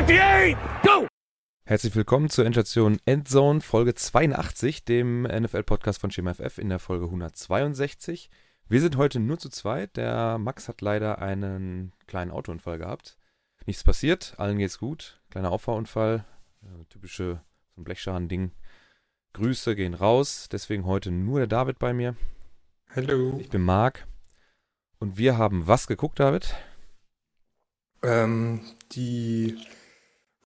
[0.00, 1.06] 58, go!
[1.66, 8.30] Herzlich willkommen zur Endstation Endzone Folge 82, dem NFL-Podcast von SchemaFF in der Folge 162.
[8.66, 9.98] Wir sind heute nur zu zweit.
[9.98, 13.18] Der Max hat leider einen kleinen Autounfall gehabt.
[13.66, 15.20] Nichts passiert, allen geht's gut.
[15.28, 16.24] Kleiner Auffahrunfall,
[16.62, 17.42] äh, typische
[17.74, 18.52] so ein Blechschaden-Ding.
[19.34, 22.16] Grüße gehen raus, deswegen heute nur der David bei mir.
[22.96, 23.36] Hallo.
[23.38, 24.06] Ich bin Marc.
[24.98, 26.54] Und wir haben was geguckt, David?
[28.02, 28.62] Ähm,
[28.92, 29.58] die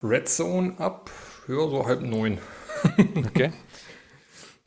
[0.04, 1.10] Red Zone ab,
[1.48, 2.38] ja, so halb neun.
[3.16, 3.50] Okay.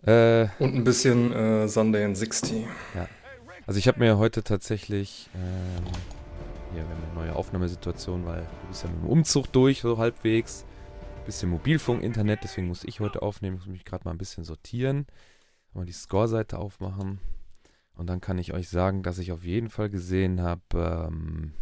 [0.02, 2.66] äh, Und ein bisschen äh, Sunday in 60.
[3.68, 5.86] also ich habe mir heute tatsächlich, ähm,
[6.74, 10.00] hier, wir haben eine neue Aufnahmesituation, weil du bist ja mit dem Umzug durch, so
[10.00, 10.66] halbwegs.
[11.28, 13.58] Bisschen Mobilfunk, Internet, deswegen muss ich heute aufnehmen.
[13.58, 15.06] Ich muss mich gerade mal ein bisschen sortieren.
[15.74, 17.20] Mal die Score-Seite aufmachen.
[17.94, 21.54] Und dann kann ich euch sagen, dass ich auf jeden Fall gesehen habe, ähm,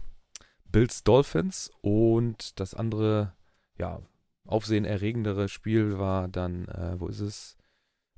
[0.72, 3.34] Bills Dolphins und das andere,
[3.78, 4.02] ja,
[4.46, 7.58] aufsehenerregendere Spiel war dann, äh, wo ist es?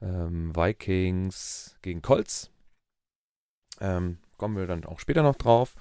[0.01, 2.51] Ähm, Vikings gegen Colts.
[3.79, 5.75] Ähm, kommen wir dann auch später noch drauf.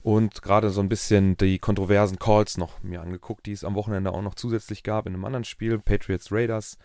[0.00, 4.12] Und gerade so ein bisschen die kontroversen Calls noch mir angeguckt, die es am Wochenende
[4.12, 6.78] auch noch zusätzlich gab in einem anderen Spiel, Patriots Raiders.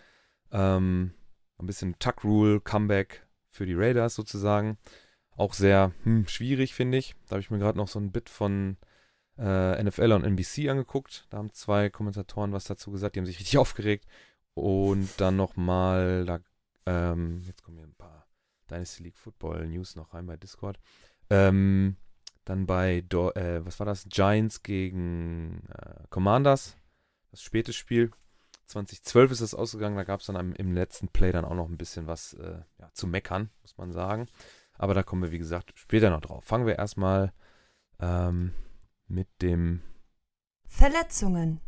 [0.51, 1.13] Ähm,
[1.59, 4.77] ein bisschen Tuck Rule, Comeback für die Raiders sozusagen.
[5.35, 7.15] Auch sehr hm, schwierig, finde ich.
[7.27, 8.77] Da habe ich mir gerade noch so ein Bit von
[9.37, 11.25] äh, NFL und NBC angeguckt.
[11.29, 14.05] Da haben zwei Kommentatoren was dazu gesagt, die haben sich richtig aufgeregt.
[14.53, 16.39] Und dann nochmal, da,
[16.85, 18.27] ähm, jetzt kommen hier ein paar
[18.69, 20.79] Dynasty League Football News noch rein bei Discord.
[21.29, 21.97] Ähm,
[22.45, 24.05] dann bei, Do äh, was war das?
[24.09, 26.77] Giants gegen äh, Commanders.
[27.31, 28.11] Das späte Spiel.
[28.67, 29.95] 2012 ist das ausgegangen.
[29.95, 32.59] Da gab es dann am, im letzten Play dann auch noch ein bisschen was äh,
[32.79, 34.27] ja, zu meckern, muss man sagen.
[34.77, 36.43] Aber da kommen wir, wie gesagt, später noch drauf.
[36.43, 37.31] Fangen wir erstmal
[37.99, 38.53] ähm,
[39.13, 39.81] mit dem.
[40.65, 41.61] Verletzungen.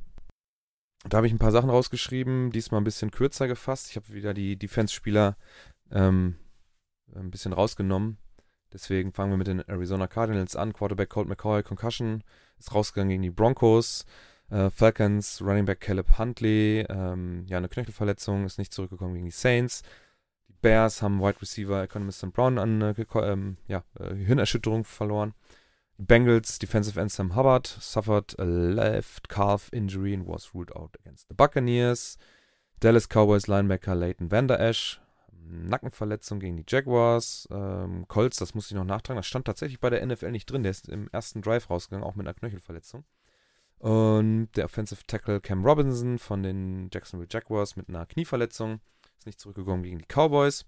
[1.07, 3.89] Da habe ich ein paar Sachen rausgeschrieben, diesmal ein bisschen kürzer gefasst.
[3.91, 5.37] Ich habe wieder die Defense-Spieler
[5.91, 6.35] ähm,
[7.15, 8.17] ein bisschen rausgenommen.
[8.73, 10.73] Deswegen fangen wir mit den Arizona Cardinals an.
[10.73, 12.23] Quarterback Colt McCoy, Concussion,
[12.57, 14.05] ist rausgegangen gegen die Broncos.
[14.49, 19.31] Äh, Falcons, Running Back Caleb Huntley, ähm, ja, eine Knöchelverletzung, ist nicht zurückgekommen gegen die
[19.31, 19.83] Saints.
[20.49, 22.33] Die Bears haben Wide Receiver Economist St.
[22.33, 25.33] Brown an äh, ähm, ja, äh, Hirnerschütterung verloren.
[25.97, 30.97] Die Bengals, Defensive End Sam Hubbard, suffered a left calf injury and was ruled out
[30.99, 32.17] against the Buccaneers.
[32.81, 34.99] Dallas Cowboys Linebacker Leighton Vander Esch,
[35.31, 37.47] Nackenverletzung gegen die Jaguars.
[37.49, 40.63] Ähm, Colts, das muss ich noch nachtragen, das stand tatsächlich bei der NFL nicht drin.
[40.63, 43.05] Der ist im ersten Drive rausgegangen, auch mit einer Knöchelverletzung.
[43.77, 48.81] Und der Offensive Tackle Cam Robinson von den Jacksonville Jaguars mit einer Knieverletzung.
[49.17, 50.65] Ist nicht zurückgekommen gegen die Cowboys.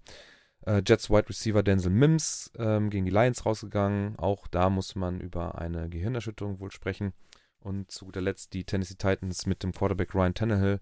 [0.66, 4.18] Äh, Jets Wide Receiver Denzel Mims ähm, gegen die Lions rausgegangen.
[4.18, 7.12] Auch da muss man über eine Gehirnerschütterung wohl sprechen.
[7.60, 10.80] Und zu guter Letzt die Tennessee Titans mit dem Quarterback Ryan Tannehill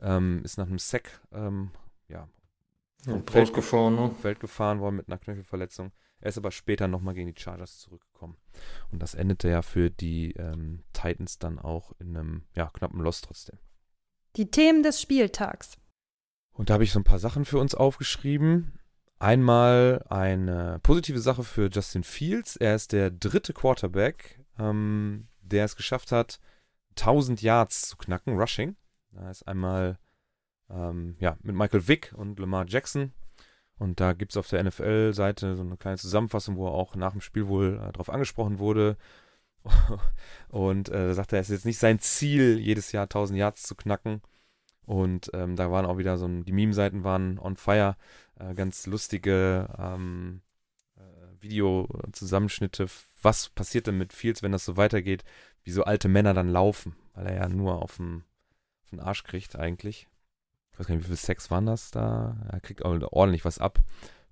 [0.00, 1.70] ähm, ist nach einem Sack ähm,
[2.08, 2.28] ja,
[3.04, 4.14] vom Ja, Feld rausgefahren, ne?
[4.20, 5.92] Feld gefahren worden mit einer Knöchelverletzung.
[6.20, 8.36] Er ist aber später nochmal gegen die Chargers zurückgekommen.
[8.90, 13.20] Und das endete ja für die ähm, Titans dann auch in einem ja, knappen Loss
[13.20, 13.58] trotzdem.
[14.36, 15.78] Die Themen des Spieltags.
[16.52, 18.77] Und da habe ich so ein paar Sachen für uns aufgeschrieben.
[19.20, 22.56] Einmal eine positive Sache für Justin Fields.
[22.56, 26.38] Er ist der dritte Quarterback, ähm, der es geschafft hat,
[26.90, 28.76] 1000 Yards zu knacken, Rushing.
[29.10, 29.98] Da ist einmal
[30.70, 33.12] ähm, ja, mit Michael Vick und Lamar Jackson.
[33.78, 37.12] Und da gibt es auf der NFL-Seite so eine kleine Zusammenfassung, wo er auch nach
[37.12, 38.96] dem Spiel wohl äh, darauf angesprochen wurde.
[40.48, 43.62] Und äh, da sagt er, es ist jetzt nicht sein Ziel, jedes Jahr 1000 Yards
[43.62, 44.22] zu knacken.
[44.88, 47.94] Und ähm, da waren auch wieder so, die Meme-Seiten waren on fire.
[48.36, 50.40] Äh, ganz lustige ähm,
[50.96, 52.86] äh, Video-Zusammenschnitte.
[53.20, 55.24] Was passiert denn mit Fields, wenn das so weitergeht,
[55.62, 56.96] wie so alte Männer dann laufen?
[57.12, 58.24] Weil er ja nur auf den,
[58.82, 60.08] auf den Arsch kriegt eigentlich.
[60.72, 62.38] Ich weiß gar nicht, wie viel Sex waren das da?
[62.50, 63.80] Er kriegt auch ordentlich was ab,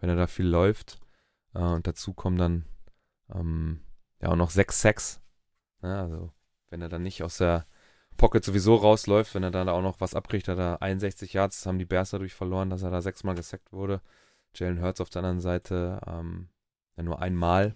[0.01, 1.01] wenn er da viel läuft.
[1.53, 2.65] Äh, und dazu kommen dann
[3.31, 3.81] ähm,
[4.23, 5.21] ja auch noch sechs Sex.
[5.83, 6.33] Ja, also
[6.71, 7.67] wenn er dann nicht aus der
[8.17, 11.67] Pocket sowieso rausläuft, wenn er dann auch noch was abkriegt, hat er 61 Yards, das
[11.67, 14.01] haben die Bears dadurch verloren, dass er da sechsmal gesackt wurde.
[14.55, 16.49] Jalen Hurts auf der anderen Seite ähm,
[16.97, 17.75] nur einmal.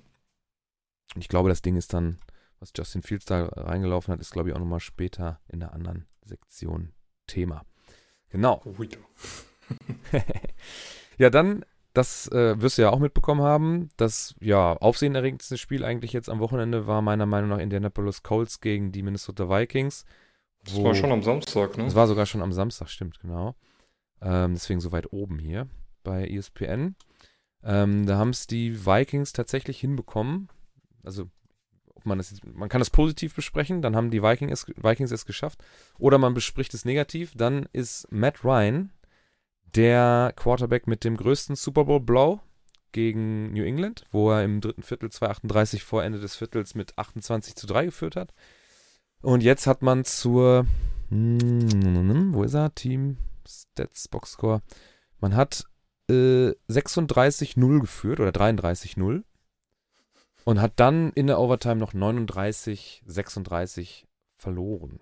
[1.15, 2.19] Und ich glaube, das Ding ist dann,
[2.59, 6.07] was Justin Fields da reingelaufen hat, ist glaube ich auch nochmal später in der anderen
[6.25, 6.93] Sektion
[7.27, 7.65] Thema.
[8.31, 8.63] Genau.
[8.79, 8.89] Ui.
[11.19, 16.13] ja, dann, das äh, wirst du ja auch mitbekommen haben, das ja aufsehenerregendste Spiel eigentlich
[16.13, 20.05] jetzt am Wochenende war meiner Meinung nach Indianapolis Colts gegen die Minnesota Vikings.
[20.65, 21.85] Das war schon am Samstag, ne?
[21.85, 23.55] Das war sogar schon am Samstag, stimmt, genau.
[24.21, 25.69] Ähm, deswegen so weit oben hier
[26.03, 26.97] bei ESPN.
[27.63, 30.49] Ähm, da haben es die Vikings tatsächlich hinbekommen.
[31.03, 31.29] Also
[32.01, 35.11] ob man das jetzt, man kann es positiv besprechen, dann haben die Vikings es, Vikings
[35.11, 35.63] es geschafft,
[35.99, 38.91] oder man bespricht es negativ, dann ist Matt Ryan
[39.75, 42.41] der Quarterback mit dem größten Super Bowl Blow
[42.93, 47.55] gegen New England, wo er im dritten Viertel 2,38 vor Ende des Viertels mit 28
[47.55, 48.33] zu 3 geführt hat.
[49.23, 50.67] Und jetzt hat man zur,
[51.11, 52.75] hm, wo ist er?
[52.75, 54.63] Team Stats Boxscore.
[55.21, 55.67] Man hat
[56.09, 59.23] äh, 36-0 geführt oder 33-0
[60.45, 64.05] und hat dann in der Overtime noch 39-36
[64.37, 65.01] verloren.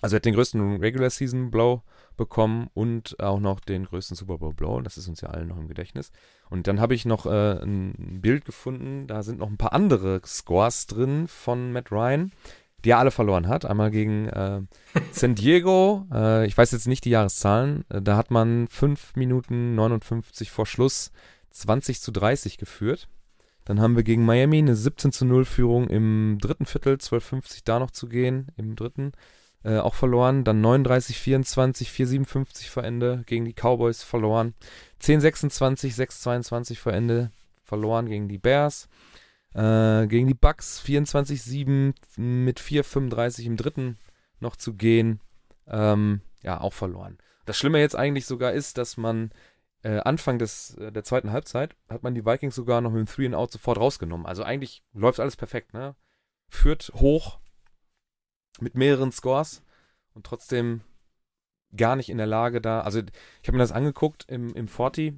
[0.00, 1.82] Also er hat den größten Regular Season Blow
[2.16, 4.80] bekommen und auch noch den größten Super Bowl Blow.
[4.80, 6.10] Das ist uns ja allen noch im Gedächtnis.
[6.50, 10.20] Und dann habe ich noch äh, ein Bild gefunden, da sind noch ein paar andere
[10.26, 12.32] Scores drin von Matt Ryan,
[12.84, 13.64] die er alle verloren hat.
[13.64, 14.62] Einmal gegen äh,
[15.12, 19.74] San Diego, äh, ich weiß jetzt nicht die Jahreszahlen, äh, da hat man 5 Minuten
[19.74, 21.12] 59 vor Schluss
[21.50, 23.08] 20 zu 30 geführt.
[23.64, 27.78] Dann haben wir gegen Miami eine 17 zu 0 Führung im dritten Viertel, 12,50 da
[27.78, 29.12] noch zu gehen im dritten.
[29.64, 30.42] Äh, auch verloren.
[30.42, 34.54] Dann 39, 24, 4, 57 vor Ende gegen die Cowboys verloren.
[34.98, 37.30] 10, 26, 6, 22 vor Ende
[37.62, 38.88] verloren gegen die Bears.
[39.54, 43.98] Äh, gegen die Bucks 24, 7 mit 4, 35 im dritten
[44.40, 45.20] noch zu gehen.
[45.66, 47.18] Ähm, ja, auch verloren.
[47.44, 49.30] Das Schlimme jetzt eigentlich sogar ist, dass man
[49.82, 53.12] äh, Anfang des, äh, der zweiten Halbzeit hat man die Vikings sogar noch mit dem
[53.12, 54.26] Three and Out sofort rausgenommen.
[54.26, 55.96] Also eigentlich läuft alles perfekt, ne?
[56.48, 57.40] Führt hoch
[58.60, 59.62] mit mehreren Scores
[60.14, 60.82] und trotzdem
[61.74, 62.82] gar nicht in der Lage da.
[62.82, 65.14] Also ich habe mir das angeguckt im, im 40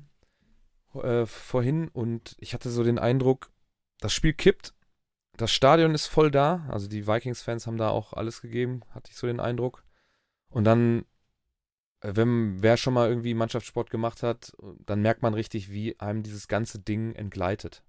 [0.94, 3.50] äh, vorhin und ich hatte so den Eindruck,
[4.00, 4.74] das Spiel kippt.
[5.36, 6.66] Das Stadion ist voll da.
[6.68, 9.84] Also die Vikings-Fans haben da auch alles gegeben, hatte ich so den Eindruck.
[10.48, 11.04] Und dann
[12.04, 14.52] äh, wenn wer schon mal irgendwie Mannschaftssport gemacht hat,
[14.84, 17.82] dann merkt man richtig, wie einem dieses ganze Ding entgleitet.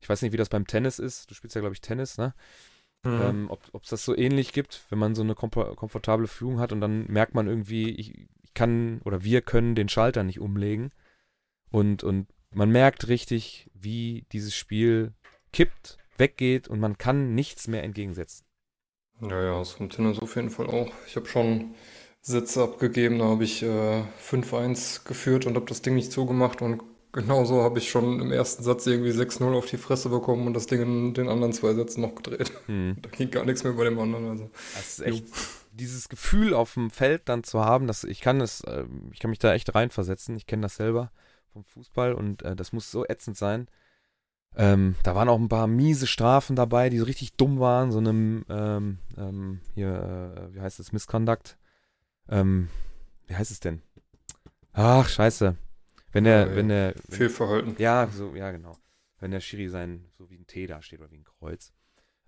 [0.00, 1.30] Ich weiß nicht, wie das beim Tennis ist.
[1.30, 2.34] Du spielst ja, glaube ich, Tennis, ne?
[3.04, 3.20] Mhm.
[3.22, 6.72] Ähm, ob es das so ähnlich gibt, wenn man so eine komfort komfortable Führung hat
[6.72, 10.90] und dann merkt man irgendwie, ich, ich, kann oder wir können den Schalter nicht umlegen.
[11.70, 15.14] Und, und man merkt richtig, wie dieses Spiel
[15.52, 18.44] kippt, weggeht und man kann nichts mehr entgegensetzen.
[19.20, 20.92] Ja, ja, das vom Tennis auf jeden Fall auch.
[21.06, 21.74] Ich habe schon
[22.20, 23.18] Sätze abgegeben.
[23.18, 26.62] Da habe ich äh, 5-1 geführt und habe das Ding nicht zugemacht.
[26.62, 30.54] Und genauso habe ich schon im ersten Satz irgendwie 6-0 auf die Fresse bekommen und
[30.54, 32.52] das Ding in den anderen zwei Sätzen noch gedreht.
[32.66, 32.96] Hm.
[33.02, 34.28] Da ging gar nichts mehr bei dem anderen.
[34.28, 34.50] Also.
[34.74, 35.26] Das ist echt
[35.72, 39.30] dieses Gefühl auf dem Feld dann zu haben, dass ich kann es, äh, ich kann
[39.30, 40.36] mich da echt reinversetzen.
[40.36, 41.10] Ich kenne das selber
[41.52, 43.68] vom Fußball und äh, das muss so ätzend sein.
[44.58, 47.92] Ähm, da waren auch ein paar miese Strafen dabei, die so richtig dumm waren.
[47.92, 51.56] So einem, ähm, ähm, hier, äh, wie heißt es, Misconduct
[52.28, 52.68] ähm,
[53.26, 53.82] wie heißt es denn?
[54.72, 55.56] Ach, scheiße.
[56.12, 56.94] Wenn der, ja, wenn der.
[57.08, 57.76] Fehlverhalten.
[57.78, 58.76] Ja, so, ja, genau.
[59.18, 61.72] Wenn der Schiri sein, so wie ein T da steht oder wie ein Kreuz.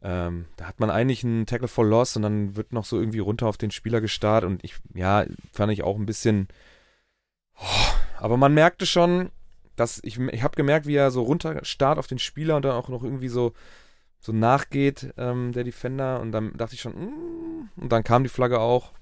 [0.02, 3.18] Ähm, da hat man eigentlich einen Tackle for Loss und dann wird noch so irgendwie
[3.18, 6.48] runter auf den Spieler gestarrt und ich, ja, fand ich auch ein bisschen.
[7.56, 9.30] Oh, aber man merkte schon,
[9.80, 12.72] dass ich, ich habe gemerkt, wie er so runter starrt auf den Spieler und dann
[12.72, 13.52] auch noch irgendwie so,
[14.18, 16.20] so nachgeht, ähm, der Defender.
[16.20, 18.92] Und dann dachte ich schon, mm, und dann kam die Flagge auch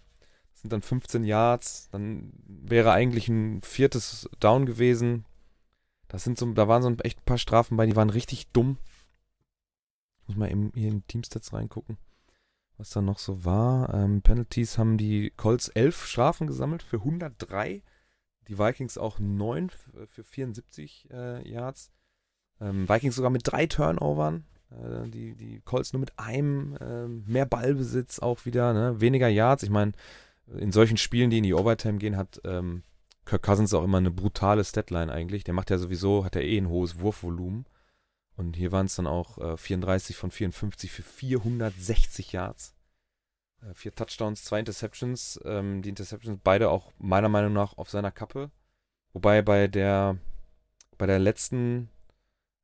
[0.61, 5.25] sind dann 15 Yards, dann wäre eigentlich ein viertes Down gewesen.
[6.09, 8.79] Das sind so, da waren so echt ein paar Strafen bei, die waren richtig dumm.
[10.21, 11.97] Ich muss mal eben hier in Teamstats reingucken,
[12.77, 13.95] was da noch so war.
[13.95, 17.83] Ähm, Penalties haben die Colts 11 Strafen gesammelt für 103.
[18.49, 19.71] Die Vikings auch 9
[20.07, 21.91] für 74 äh, Yards.
[22.61, 24.45] Ähm, Vikings sogar mit drei Turnovern.
[24.71, 26.77] Äh, die, die Colts nur mit einem.
[26.77, 28.73] Äh, mehr Ballbesitz auch wieder.
[28.73, 29.01] Ne?
[29.01, 29.63] Weniger Yards.
[29.63, 29.93] Ich meine,
[30.57, 32.83] in solchen Spielen, die in die Overtime gehen, hat ähm,
[33.27, 35.45] Kirk Cousins auch immer eine brutale Statline eigentlich.
[35.45, 37.67] Der macht ja sowieso, hat er eh ein hohes Wurfvolumen.
[38.37, 42.75] Und hier waren es dann auch äh, 34 von 54 für 460 Yards.
[43.63, 45.41] Äh, vier Touchdowns, zwei Interceptions.
[45.45, 48.51] Ähm, die Interceptions beide auch meiner Meinung nach auf seiner Kappe.
[49.13, 50.19] Wobei bei der
[50.99, 51.89] bei der letzten,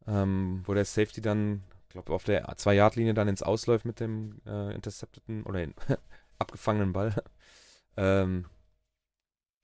[0.06, 4.74] ähm, wo der Safety dann, glaube auf der 2-Yard-Linie dann ins Ausläuft mit dem äh,
[4.74, 5.66] intercepteten oder
[6.38, 7.14] abgefangenen Ball,
[7.96, 8.46] ähm,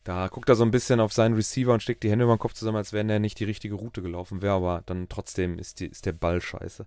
[0.04, 2.40] da guckt er so ein bisschen auf seinen Receiver und steckt die Hände über den
[2.40, 5.80] Kopf zusammen, als wenn er nicht die richtige Route gelaufen wäre, aber dann trotzdem ist,
[5.80, 6.87] die, ist der Ball scheiße.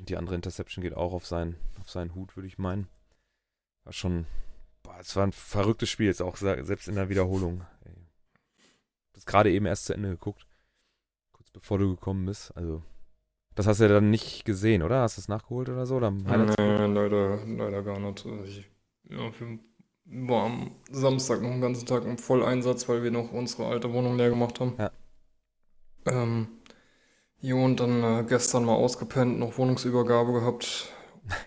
[0.00, 2.88] Die andere Interception geht auch auf seinen, auf seinen Hut, würde ich meinen.
[3.86, 4.26] War schon,
[4.82, 7.62] boah, es war ein verrücktes Spiel, jetzt auch selbst in der Wiederholung.
[7.84, 7.92] Ey.
[9.14, 10.46] Das gerade eben erst zu Ende geguckt.
[11.32, 12.54] Kurz bevor du gekommen bist.
[12.56, 12.82] Also,
[13.54, 15.00] das hast du ja dann nicht gesehen, oder?
[15.00, 15.96] Hast du es nachgeholt oder so?
[15.96, 18.26] Oder nee, leider, leider gar nicht.
[18.26, 18.68] Also ich,
[19.08, 19.30] ja,
[20.06, 24.16] war am Samstag noch einen ganzen Tag im Volleinsatz, weil wir noch unsere alte Wohnung
[24.16, 24.74] leer gemacht haben.
[24.78, 24.90] Ja.
[26.06, 26.48] Ähm,
[27.40, 30.88] Jo, und dann äh, gestern mal ausgepennt, noch Wohnungsübergabe gehabt,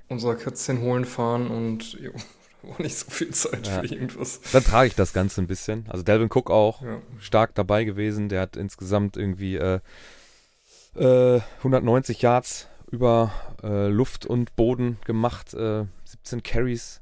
[0.07, 2.11] unser Kätzchen holen fahren und jo,
[2.63, 3.79] war nicht so viel Zeit Ja.
[3.81, 4.41] für irgendwas.
[4.51, 5.85] Dann trage ich das Ganze ein bisschen.
[5.89, 7.01] Also Delvin Cook auch Ja.
[7.19, 8.29] stark dabei gewesen.
[8.29, 9.79] Der hat insgesamt irgendwie äh,
[10.95, 13.31] äh, 190 Yards über
[13.63, 15.53] äh, Luft und Boden gemacht.
[15.53, 17.01] Äh, 17 Carries,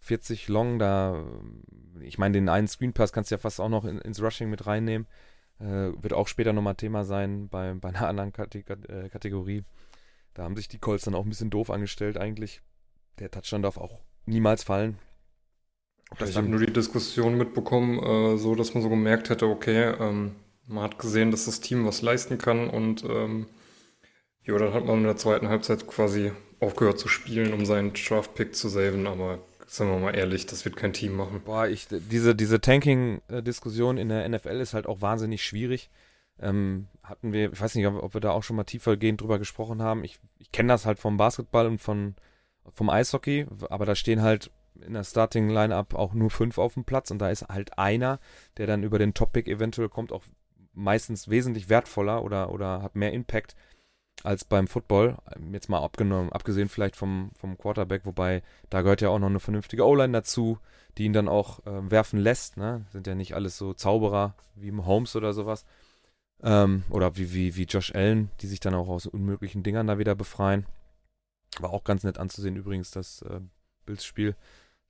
[0.00, 0.78] 40 Long.
[0.78, 1.22] Da,
[2.00, 4.48] ich meine, den einen Screen Pass kannst du ja fast auch noch in, ins Rushing
[4.50, 5.06] mit reinnehmen.
[5.60, 9.64] Äh, wird auch später nochmal Thema sein bei, bei einer anderen Kategor äh, Kategorie.
[10.34, 12.60] Da haben sich die Colts dann auch ein bisschen doof angestellt eigentlich.
[13.18, 14.98] Der Touchdown darf auch niemals fallen.
[16.18, 19.94] Das Ich habe nur die Diskussion mitbekommen, äh, so dass man so gemerkt hätte, okay,
[20.00, 23.46] ähm, man hat gesehen, dass das Team was leisten kann und ähm,
[24.42, 28.54] jo, dann hat man in der zweiten Halbzeit quasi aufgehört zu spielen, um seinen Draft-Pick
[28.54, 31.42] zu saven, aber sagen wir mal ehrlich, das wird kein Team machen.
[31.44, 35.90] Boah, ich, diese, diese Tanking-Diskussion in der NFL ist halt auch wahnsinnig schwierig.
[36.40, 39.82] Ähm, hatten wir, ich weiß nicht, ob, wir da auch schon mal tiefergehend drüber gesprochen
[39.82, 40.04] haben.
[40.04, 42.14] Ich, ich kenne das halt vom Basketball und von,
[42.74, 44.50] vom Eishockey, aber da stehen halt
[44.86, 48.20] in der Starting-Line-Up auch nur fünf auf dem Platz und da ist halt einer,
[48.56, 50.22] der dann über den Topic eventuell kommt, auch
[50.72, 53.56] meistens wesentlich wertvoller oder, oder hat mehr Impact
[54.24, 55.16] als beim Football.
[55.52, 59.40] Jetzt mal abgenommen, abgesehen vielleicht vom, vom Quarterback, wobei da gehört ja auch noch eine
[59.40, 60.58] vernünftige O-Line dazu,
[60.96, 62.56] die ihn dann auch ähm, werfen lässt.
[62.56, 62.86] Ne?
[62.90, 65.64] Sind ja nicht alles so Zauberer wie im Holmes oder sowas.
[66.42, 69.98] Ähm, oder wie, wie, wie Josh Allen, die sich dann auch aus unmöglichen Dingern da
[69.98, 70.66] wieder befreien.
[71.58, 73.40] War auch ganz nett anzusehen übrigens, das äh,
[73.86, 74.36] Bills-Spiel.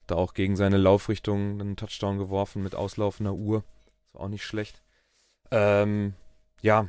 [0.06, 3.62] Da auch gegen seine Laufrichtung einen Touchdown geworfen mit auslaufender Uhr.
[4.04, 4.82] Das war auch nicht schlecht.
[5.50, 6.14] Ähm,
[6.60, 6.88] ja.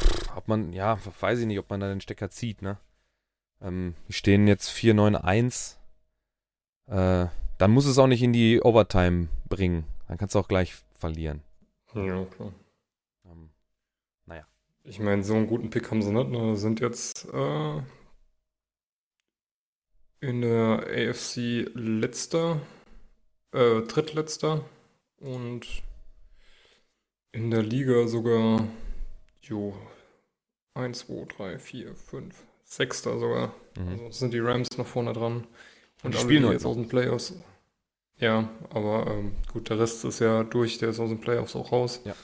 [0.00, 2.78] Pff, ob man, ja, weiß ich nicht, ob man da den Stecker zieht, ne?
[3.60, 5.76] Ähm, die stehen jetzt 4-9-1.
[6.86, 7.28] Äh,
[7.58, 9.84] dann muss es auch nicht in die Overtime bringen.
[10.08, 11.42] Dann kannst du auch gleich verlieren.
[11.94, 12.52] Ja, klar.
[14.84, 16.56] Ich meine, so einen guten Pick haben sie nicht, ne?
[16.56, 17.82] Sind jetzt äh,
[20.20, 22.60] in der AFC letzter,
[23.52, 24.64] äh, drittletzter
[25.18, 25.66] und
[27.32, 28.66] in der Liga sogar,
[29.42, 29.74] jo,
[30.74, 33.54] 1, 2, 3, 4, 5, sechster sogar.
[33.76, 33.88] mhm.
[34.06, 35.46] Also sind die Rams noch vorne dran.
[36.02, 37.34] Und die spielen die heute jetzt aus den Playoffs.
[38.18, 41.72] Ja, aber ähm, gut, der Rest ist ja durch, der ist aus den Playoffs auch
[41.72, 42.00] raus.
[42.04, 42.14] Ja,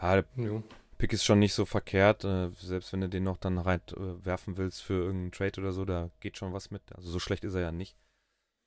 [0.00, 0.62] der Jo.
[0.98, 2.24] Pick ist schon nicht so verkehrt.
[2.24, 5.72] Äh, selbst wenn du den noch dann rein äh, werfen willst für irgendeinen Trade oder
[5.72, 6.82] so, da geht schon was mit.
[6.94, 7.96] Also so schlecht ist er ja nicht.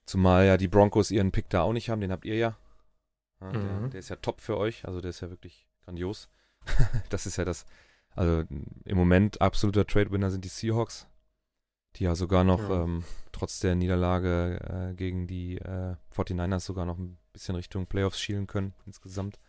[0.06, 2.58] Zumal ja die Broncos ihren Pick da auch nicht haben, den habt ihr ja.
[3.42, 3.90] ja der, Mhm.
[3.92, 6.28] der ist ja top für euch, also der ist ja wirklich grandios.
[7.10, 7.66] das ist ja das,
[8.16, 8.44] also
[8.86, 11.08] im Moment absoluter Trade-Winner sind die Seahawks,
[11.96, 12.84] die ja sogar noch Ja.
[12.84, 18.20] ähm, trotz der Niederlage äh, gegen die äh, 49ers sogar noch ein bisschen Richtung Playoffs
[18.20, 19.40] schielen können insgesamt.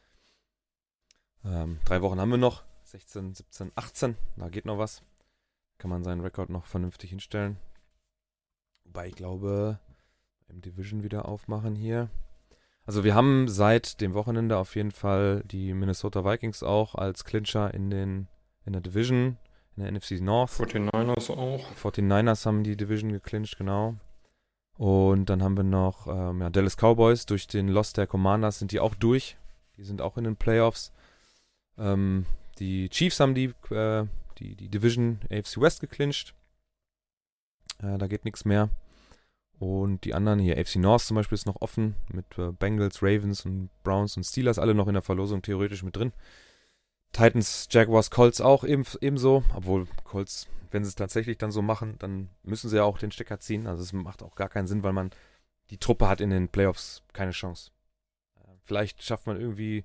[1.44, 2.64] Ähm, drei Wochen haben wir noch.
[2.84, 4.16] 16, 17, 18.
[4.36, 5.02] Da geht noch was.
[5.78, 7.56] Kann man seinen Rekord noch vernünftig hinstellen.
[8.84, 9.78] Wobei ich glaube,
[10.48, 12.08] im Division wieder aufmachen hier.
[12.86, 17.72] Also wir haben seit dem Wochenende auf jeden Fall die Minnesota Vikings auch als Clincher
[17.72, 18.28] in den
[18.66, 19.36] in der Division,
[19.76, 20.50] in der NFC North.
[20.52, 21.70] 49ers auch.
[21.76, 23.96] 49ers haben die Division geclincht, genau.
[24.76, 27.26] Und dann haben wir noch ähm, ja, Dallas Cowboys.
[27.26, 29.36] Durch den Loss der Commanders sind die auch durch.
[29.76, 30.92] Die sind auch in den Playoffs.
[31.78, 32.26] Ähm,
[32.58, 34.06] die Chiefs haben die, äh,
[34.38, 36.34] die, die Division AFC West geclincht.
[37.82, 38.70] Äh, da geht nichts mehr.
[39.58, 43.44] Und die anderen hier, AFC North zum Beispiel, ist noch offen mit äh, Bengals, Ravens
[43.44, 46.12] und Browns und Steelers, alle noch in der Verlosung theoretisch mit drin.
[47.12, 49.44] Titans, Jaguars, Colts auch eben, ebenso.
[49.54, 53.12] Obwohl Colts, wenn sie es tatsächlich dann so machen, dann müssen sie ja auch den
[53.12, 53.68] Stecker ziehen.
[53.68, 55.10] Also es macht auch gar keinen Sinn, weil man
[55.70, 57.70] die Truppe hat in den Playoffs keine Chance.
[58.36, 59.84] Äh, Vielleicht schafft man irgendwie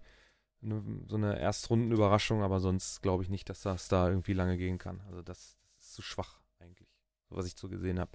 [0.62, 4.78] eine, so eine Erstrundenüberraschung, aber sonst glaube ich nicht, dass das da irgendwie lange gehen
[4.78, 5.02] kann.
[5.08, 6.90] Also das, das ist zu schwach eigentlich,
[7.30, 8.12] so was ich so gesehen habe.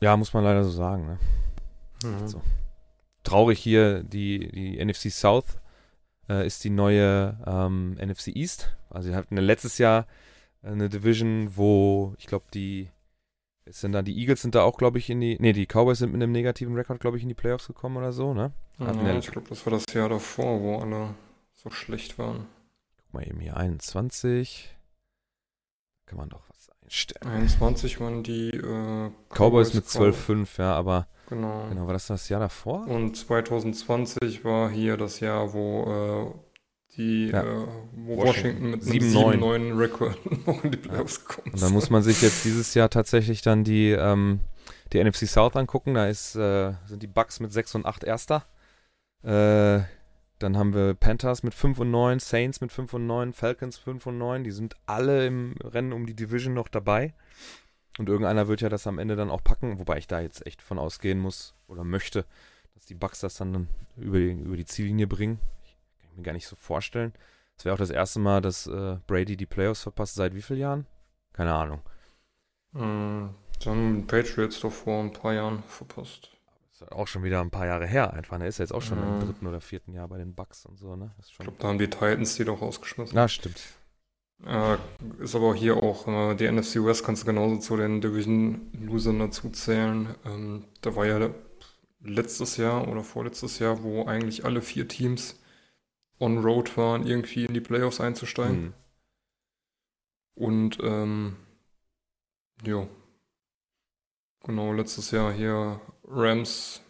[0.00, 1.06] Ja, muss man leider so sagen.
[1.06, 1.18] Ne?
[2.04, 2.28] Mhm.
[2.28, 2.42] So.
[3.22, 5.58] Traurig hier, die, die NFC South
[6.28, 8.76] äh, ist die neue ähm, NFC East.
[8.90, 10.06] Also wir hatten letztes Jahr
[10.62, 12.90] eine Division, wo ich glaube die
[13.80, 16.12] sind da die Eagles sind da auch glaube ich in die nee die Cowboys sind
[16.12, 19.18] mit einem negativen Rekord glaube ich in die Playoffs gekommen oder so ne Ja, ja-
[19.18, 21.14] ich glaube, das war das Jahr davor, wo alle
[21.54, 22.46] so schlecht waren.
[22.98, 24.76] guck mal eben hier 21
[26.06, 29.98] kann man doch was einstellen 21 waren die äh, Cowboys mit quasi.
[30.10, 31.66] 12-5 ja aber Genau.
[31.70, 36.51] genau war das das Jahr davor Und 2020 war hier das Jahr, wo äh,
[36.96, 37.42] die Ja.
[37.42, 38.16] äh, Washington.
[38.18, 39.38] Washington, mit einem 7-9.
[39.72, 42.90] 7-9 Rekord noch in die Playoffs gekommen Und da muss man sich jetzt dieses Jahr
[42.90, 44.40] tatsächlich dann die, ähm,
[44.92, 45.94] die NFC South angucken.
[45.94, 48.44] Da ist, äh, sind die Bucks mit 6 und 8 Erster.
[49.22, 49.80] Äh,
[50.38, 54.04] Dann haben wir Panthers mit 5 und 9, Saints mit 5 und 9, Falcons 5
[54.08, 54.42] und 9.
[54.42, 57.14] Die sind alle im Rennen um die Division noch dabei.
[57.98, 60.60] Und irgendeiner wird ja das am Ende dann auch packen, wobei ich da jetzt echt
[60.60, 62.24] von ausgehen muss oder möchte,
[62.74, 65.38] dass die Bucks das dann über die, über die Ziellinie bringen.
[66.12, 67.12] Ich mir gar nicht so vorstellen.
[67.56, 70.14] Es wäre auch das erste Mal, dass äh, Brady die Playoffs verpasst.
[70.14, 70.86] Seit wie vielen Jahren?
[71.32, 71.80] Keine Ahnung.
[72.72, 73.28] Mm,
[74.06, 76.30] Patriots doch vor ein paar Jahren verpasst.
[76.70, 78.38] Das ist auch schon wieder ein paar Jahre her einfach.
[78.40, 79.20] Er ist ja jetzt auch schon mhm.
[79.20, 81.12] im dritten oder vierten Jahr bei den Bucks und so, ne?
[81.24, 83.14] ich glaube, da haben die Titans die doch rausgeschmissen.
[83.14, 83.62] Na, stimmt.
[84.44, 84.76] Äh,
[85.20, 89.50] ist aber hier auch, äh, die NFC West kannst du genauso zu den Division-Losern dazu
[89.50, 90.14] zählen.
[90.26, 91.30] Ähm, da war ja
[92.00, 95.41] letztes Jahr oder vorletztes Jahr, wo eigentlich alle vier Teams
[96.18, 98.62] on-road waren, irgendwie in die Playoffs einzusteigen.
[98.62, 98.74] Mhm.
[100.34, 101.36] Und, ähm,
[102.64, 102.86] ja.
[104.44, 106.82] Genau, letztes Jahr hier Rams,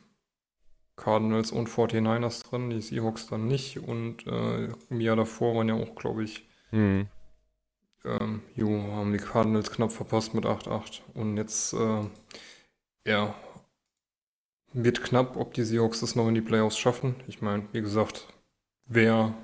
[0.96, 3.78] Cardinals und 49ers drin, die Seahawks dann nicht.
[3.78, 7.08] Und äh, im Jahr davor waren ja auch, glaube ich, mhm.
[8.04, 11.00] ähm, jo, haben die Cardinals knapp verpasst mit 8-8.
[11.14, 12.04] Und jetzt, äh,
[13.06, 13.34] ja,
[14.72, 17.16] wird knapp, ob die Seahawks es noch in die Playoffs schaffen.
[17.26, 18.31] Ich meine, wie gesagt,
[18.86, 19.34] wäre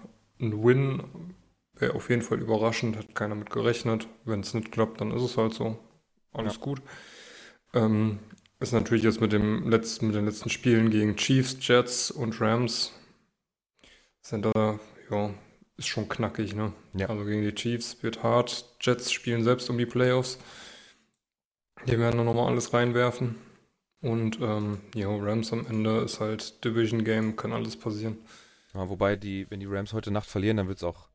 [0.40, 1.34] ein Win,
[1.74, 4.08] wäre auf jeden Fall überraschend, hat keiner mit gerechnet.
[4.24, 5.78] Wenn es nicht klappt, dann ist es halt so.
[6.32, 6.60] Alles ja.
[6.60, 6.82] gut.
[7.74, 8.18] Ähm,
[8.60, 12.92] ist natürlich jetzt mit, dem letzten, mit den letzten Spielen gegen Chiefs, Jets und Rams
[14.20, 14.78] sind da,
[15.10, 15.30] ja,
[15.76, 16.72] ist schon knackig, ne?
[16.94, 17.08] Ja.
[17.08, 18.76] Also gegen die Chiefs wird hart.
[18.80, 20.38] Jets spielen selbst um die Playoffs.
[21.86, 23.36] Die werden dann nochmal alles reinwerfen.
[24.00, 28.18] Und ähm, ja, Rams am Ende ist halt Division Game, kann alles passieren.
[28.78, 31.08] Ja, wobei, die, wenn die Rams heute Nacht verlieren, dann wird es auch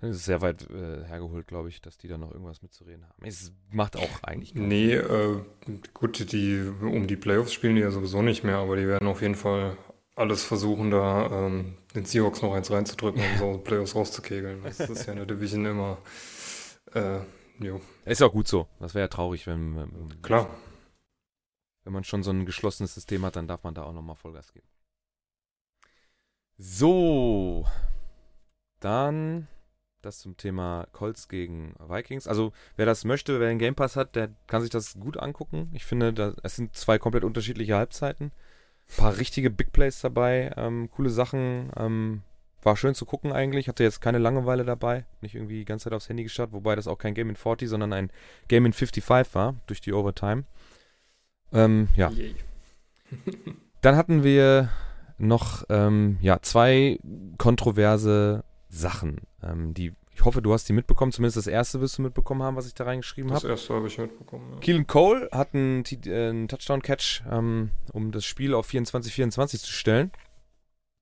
[0.00, 3.24] das ist sehr weit äh, hergeholt, glaube ich, dass die da noch irgendwas mitzureden haben.
[3.24, 5.40] Es macht auch eigentlich Nee, äh,
[5.94, 9.22] gut, die um die Playoffs spielen die ja sowieso nicht mehr, aber die werden auf
[9.22, 9.76] jeden Fall
[10.14, 14.62] alles versuchen, da ähm, den Seahawks noch eins reinzudrücken, um so Playoffs rauszukegeln.
[14.62, 15.98] Das ist ja in der Division immer.
[16.92, 17.20] Äh,
[17.58, 17.80] jo.
[18.04, 18.68] Ist auch gut so.
[18.80, 20.22] Das wäre ja traurig, wenn, wenn.
[20.22, 20.50] Klar.
[21.84, 24.52] Wenn man schon so ein geschlossenes System hat, dann darf man da auch nochmal Vollgas
[24.52, 24.66] geben.
[26.56, 27.66] So.
[28.80, 29.48] Dann
[30.04, 32.28] das zum Thema Colts gegen Vikings.
[32.28, 35.70] Also, wer das möchte, wer den Game Pass hat, der kann sich das gut angucken.
[35.72, 38.26] Ich finde, es sind zwei komplett unterschiedliche Halbzeiten.
[38.26, 41.70] Ein paar richtige Big Plays dabei, ähm, coole Sachen.
[41.76, 42.22] Ähm,
[42.62, 43.68] war schön zu gucken eigentlich.
[43.68, 45.04] Hatte jetzt keine Langeweile dabei.
[45.20, 47.68] Nicht irgendwie die ganze Zeit aufs Handy gestartet, wobei das auch kein Game in 40,
[47.68, 48.10] sondern ein
[48.48, 50.44] Game in 55 war, durch die Overtime.
[51.52, 52.10] Ähm, ja.
[53.80, 54.70] Dann hatten wir
[55.18, 56.98] noch ähm, ja, zwei
[57.38, 61.10] kontroverse Sachen, ähm, die ich hoffe, du hast die mitbekommen.
[61.10, 63.48] Zumindest das erste wirst du mitbekommen haben, was ich da reingeschrieben habe.
[63.48, 64.52] Das erste habe ich mitbekommen.
[64.52, 64.60] Ja.
[64.60, 70.12] Keelan Cole hat einen, äh, einen Touchdown-Catch, ähm, um das Spiel auf 24-24 zu stellen.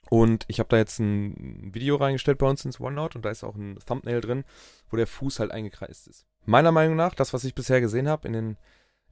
[0.09, 3.45] Und ich habe da jetzt ein Video reingestellt bei uns ins OneNote und da ist
[3.45, 4.45] auch ein Thumbnail drin,
[4.91, 6.27] wo der Fuß halt eingekreist ist.
[6.45, 8.57] Meiner Meinung nach, das, was ich bisher gesehen habe, in, den,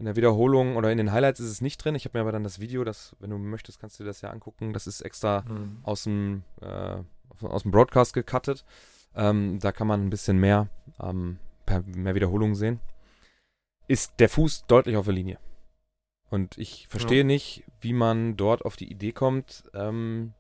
[0.00, 1.94] in der Wiederholung oder in den Highlights ist es nicht drin.
[1.94, 4.22] Ich habe mir aber dann das Video, das, wenn du möchtest, kannst du dir das
[4.22, 4.72] ja angucken.
[4.72, 5.78] Das ist extra mhm.
[5.82, 6.96] aus dem äh,
[7.42, 8.64] aus dem Broadcast gecuttet.
[9.14, 10.68] Ähm, da kann man ein bisschen mehr,
[11.00, 11.38] ähm,
[11.84, 12.80] mehr Wiederholungen sehen.
[13.88, 15.38] Ist der Fuß deutlich auf der Linie.
[16.30, 17.24] Und ich verstehe ja.
[17.24, 20.32] nicht, wie man dort auf die Idee kommt, ähm,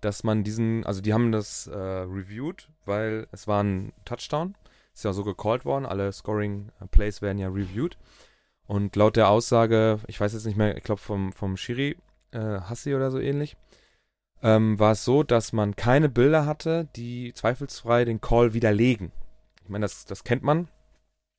[0.00, 4.54] dass man diesen, also die haben das äh, reviewed, weil es war ein Touchdown.
[4.94, 7.98] Ist ja so gecallt worden, alle Scoring Plays werden ja reviewed.
[8.70, 11.96] Und laut der Aussage, ich weiß jetzt nicht mehr, ich glaube vom, vom Shiri,
[12.30, 13.56] äh, Hassi oder so ähnlich,
[14.44, 19.10] ähm, war es so, dass man keine Bilder hatte, die zweifelsfrei den Call widerlegen.
[19.64, 20.68] Ich meine, das, das kennt man.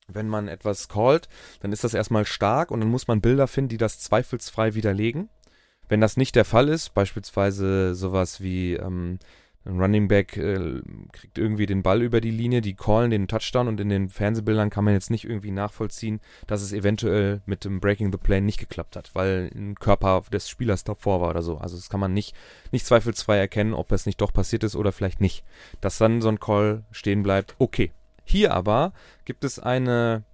[0.08, 3.70] Wenn man etwas callt, dann ist das erstmal stark und dann muss man Bilder finden,
[3.70, 5.30] die das zweifelsfrei widerlegen.
[5.88, 9.18] Wenn das nicht der Fall ist, beispielsweise sowas wie ähm,
[9.64, 13.68] ein Running Back äh, kriegt irgendwie den Ball über die Linie, die callen den Touchdown
[13.68, 17.80] und in den Fernsehbildern kann man jetzt nicht irgendwie nachvollziehen, dass es eventuell mit dem
[17.80, 21.58] Breaking the Plane nicht geklappt hat, weil ein Körper des Spielers davor war oder so.
[21.58, 22.34] Also das kann man nicht,
[22.72, 25.44] nicht zweifelsfrei erkennen, ob es nicht doch passiert ist oder vielleicht nicht.
[25.80, 27.92] Dass dann so ein Call stehen bleibt, okay.
[28.24, 28.92] Hier aber
[29.24, 30.24] gibt es eine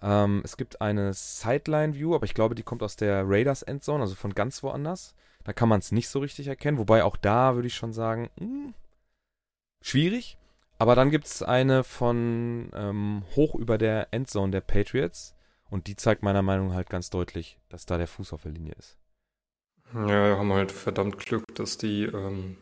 [0.00, 4.14] ähm, es gibt eine Sideline-View, aber ich glaube, die kommt aus der Raiders Endzone, also
[4.14, 5.14] von ganz woanders.
[5.48, 8.28] Da kann man es nicht so richtig erkennen, wobei auch da würde ich schon sagen,
[8.38, 8.74] mh, hm,
[9.80, 10.36] schwierig.
[10.76, 15.34] Aber dann gibt es eine von ähm, hoch über der Endzone der Patriots
[15.70, 18.52] und die zeigt meiner Meinung nach halt ganz deutlich, dass da der Fuß auf der
[18.52, 18.98] Linie ist.
[19.94, 22.58] Ja, wir haben halt verdammt Glück, dass die ähm,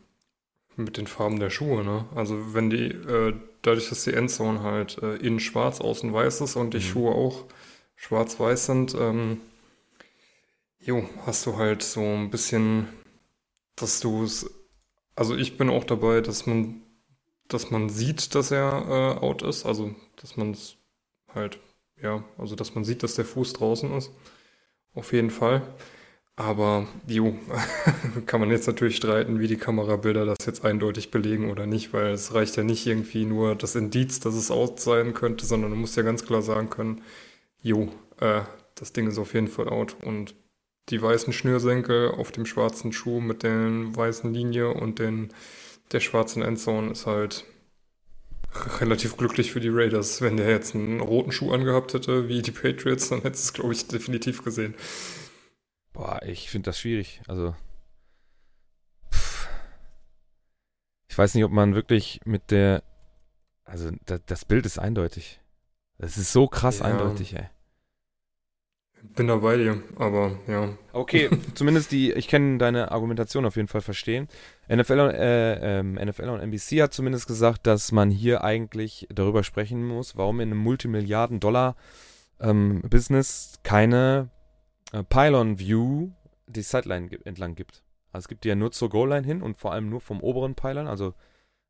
[0.77, 2.05] mit den Farben der Schuhe, ne?
[2.15, 6.55] Also wenn die, äh, dadurch, dass die Endzone halt äh, innen schwarz, außen weiß ist
[6.55, 6.83] und die mhm.
[6.83, 7.43] Schuhe auch
[7.97, 9.41] schwarz-weiß sind, ähm,
[10.87, 12.87] Jo, hast du halt so ein bisschen,
[13.75, 14.49] dass du es
[15.15, 16.81] Also ich bin auch dabei, dass man,
[17.49, 19.65] dass man sieht, dass er äh, out ist.
[19.65, 20.77] Also dass man es
[21.35, 21.59] halt,
[22.01, 24.11] ja, also dass man sieht, dass der Fuß draußen ist.
[24.95, 25.61] Auf jeden Fall.
[26.37, 27.37] Aber, jo,
[28.27, 32.13] kann man jetzt natürlich streiten, wie die Kamerabilder das jetzt eindeutig belegen oder nicht, weil
[32.13, 35.77] es reicht ja nicht irgendwie nur das Indiz, dass es out sein könnte, sondern du
[35.77, 37.03] musst ja ganz klar sagen können,
[37.61, 38.43] jo, äh,
[38.75, 39.97] das Ding ist auf jeden Fall out.
[40.03, 40.35] Und
[40.89, 43.53] die weißen Schnürsenkel auf dem schwarzen Schuh mit der
[43.95, 45.33] weißen Linie und den,
[45.91, 47.45] der schwarzen Endzone ist halt
[48.79, 50.21] relativ glücklich für die Raiders.
[50.21, 53.73] Wenn der jetzt einen roten Schuh angehabt hätte, wie die Patriots, dann hätte es, glaube
[53.73, 54.75] ich, definitiv gesehen.
[55.93, 57.21] Boah, ich finde das schwierig.
[57.27, 57.55] Also.
[59.13, 59.47] Pff.
[61.09, 62.83] Ich weiß nicht, ob man wirklich mit der.
[63.65, 65.41] Also, da, das Bild ist eindeutig.
[65.97, 66.85] Das ist so krass Ja.
[66.85, 67.49] eindeutig, ey.
[69.01, 70.69] Bin da bei dir, aber ja.
[70.93, 74.27] Okay, zumindest die, ich kann deine Argumentation auf jeden Fall verstehen.
[74.69, 79.43] NFL und, äh, ähm, NFL und NBC hat zumindest gesagt, dass man hier eigentlich darüber
[79.43, 84.29] sprechen muss, warum in einem Multimilliarden-Dollar-Business keine
[84.91, 86.11] äh, Pylon-View
[86.47, 87.83] die Sideline entlang gibt.
[88.11, 90.55] Also es gibt die ja nur zur Goal-Line hin und vor allem nur vom oberen
[90.55, 91.13] Pylon, also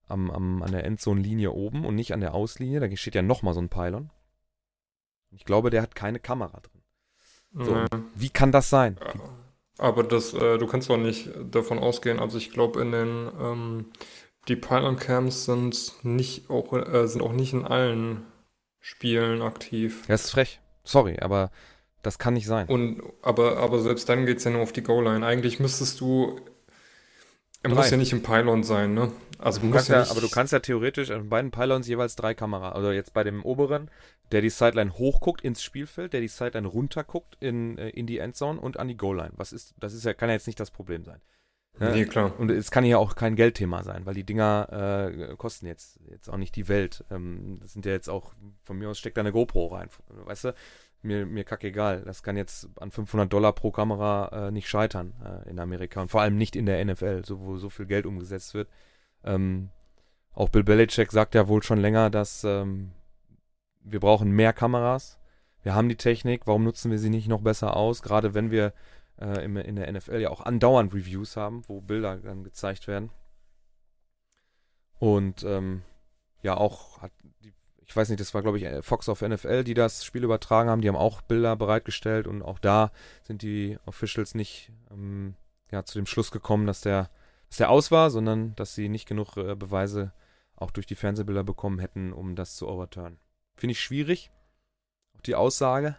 [0.08, 2.80] am, am, an der Endzone-Linie oben und nicht an der Auslinie.
[2.80, 4.10] Da steht ja nochmal so ein Pylon.
[5.32, 6.77] Ich glaube, der hat keine Kamera drin.
[7.54, 7.76] So.
[7.76, 7.86] Nee.
[8.16, 8.98] Wie kann das sein?
[9.78, 13.86] Aber das, äh, du kannst auch nicht davon ausgehen, also ich glaube in den, ähm,
[14.48, 18.26] die Pylon Camps sind nicht auch, äh, sind auch nicht in allen
[18.80, 20.04] Spielen aktiv.
[20.08, 20.62] Das ist frech.
[20.84, 21.52] Sorry, aber
[22.02, 22.68] das kann nicht sein.
[22.68, 25.26] Und, aber, aber selbst dann geht es ja nur auf die Goal-Line.
[25.26, 26.40] Eigentlich müsstest du,
[27.64, 29.12] er muss ja nicht im Pylon sein, ne?
[29.40, 32.34] Also Du kannst ja ja, aber du kannst ja theoretisch an beiden Pylons jeweils drei
[32.34, 32.72] Kamera.
[32.72, 33.92] Also jetzt bei dem oberen,
[34.32, 38.60] der die Sideline hochguckt ins Spielfeld, der die Sideline runterguckt in, äh, in die Endzone
[38.60, 39.34] und an die Goal-Line.
[39.36, 41.22] Was ist, das ist ja, kann ja jetzt nicht das Problem sein.
[41.80, 41.92] Ne?
[41.92, 42.34] Nee, klar.
[42.40, 46.30] Und es kann ja auch kein Geldthema sein, weil die Dinger äh, kosten jetzt, jetzt
[46.30, 47.06] auch nicht die Welt.
[47.12, 49.90] Ähm, das sind ja jetzt auch, von mir aus steckt da eine GoPro rein.
[50.08, 50.56] Weißt du?
[51.02, 52.02] Mir, mir kackegal.
[52.02, 56.02] Das kann jetzt an 500 Dollar pro Kamera äh, nicht scheitern äh, in Amerika.
[56.02, 58.70] Und vor allem nicht in der NFL, so, wo so viel Geld umgesetzt wird.
[59.24, 59.70] Ähm,
[60.34, 62.92] auch Bill Belichick sagt ja wohl schon länger, dass ähm,
[63.82, 65.20] wir brauchen mehr Kameras.
[65.64, 68.02] Wir haben die Technik, warum nutzen wir sie nicht noch besser aus?
[68.02, 68.74] Gerade wenn wir
[69.20, 73.10] äh, im, in der NFL ja auch andauernd Reviews haben, wo Bilder dann gezeigt werden.
[75.00, 75.84] Und ähm,
[76.42, 77.12] ja, auch hat
[77.88, 80.70] ich weiß nicht, das war glaube ich äh, Fox auf NFL, die das Spiel übertragen
[80.70, 82.92] haben, die haben auch Bilder bereitgestellt und auch da
[83.24, 85.36] sind die Officials nicht ähm,
[85.72, 87.10] ja, zu dem Schluss gekommen, dass der,
[87.50, 90.14] dass der aus war, sondern dass sie nicht genug äh, Beweise
[90.56, 93.20] auch durch die Fernsehbilder bekommen hätten, um das zu overturnen.
[93.56, 94.32] Finde ich schwierig,
[95.16, 95.96] auch die Aussage.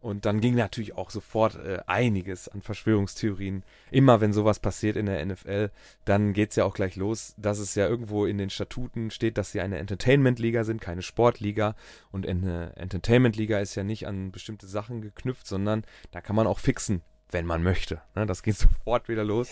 [0.00, 3.64] Und dann ging natürlich auch sofort äh, einiges an Verschwörungstheorien.
[3.90, 5.70] Immer wenn sowas passiert in der NFL,
[6.04, 9.50] dann geht's ja auch gleich los, dass es ja irgendwo in den Statuten steht, dass
[9.50, 11.74] sie eine Entertainment-Liga sind, keine Sportliga.
[12.12, 16.60] Und eine Entertainment-Liga ist ja nicht an bestimmte Sachen geknüpft, sondern da kann man auch
[16.60, 18.00] fixen, wenn man möchte.
[18.14, 19.50] Ne, das geht sofort wieder los.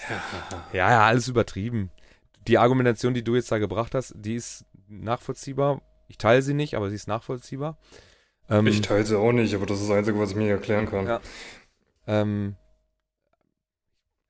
[0.73, 1.91] Ja, ja, alles übertrieben.
[2.47, 5.83] Die Argumentation, die du jetzt da gebracht hast, die ist nachvollziehbar.
[6.07, 7.77] Ich teile sie nicht, aber sie ist nachvollziehbar.
[8.49, 10.89] Ähm, Ich teile sie auch nicht, aber das ist das Einzige, was ich mir erklären
[10.89, 11.07] kann.
[11.07, 11.21] Ja.
[12.07, 12.57] Ähm,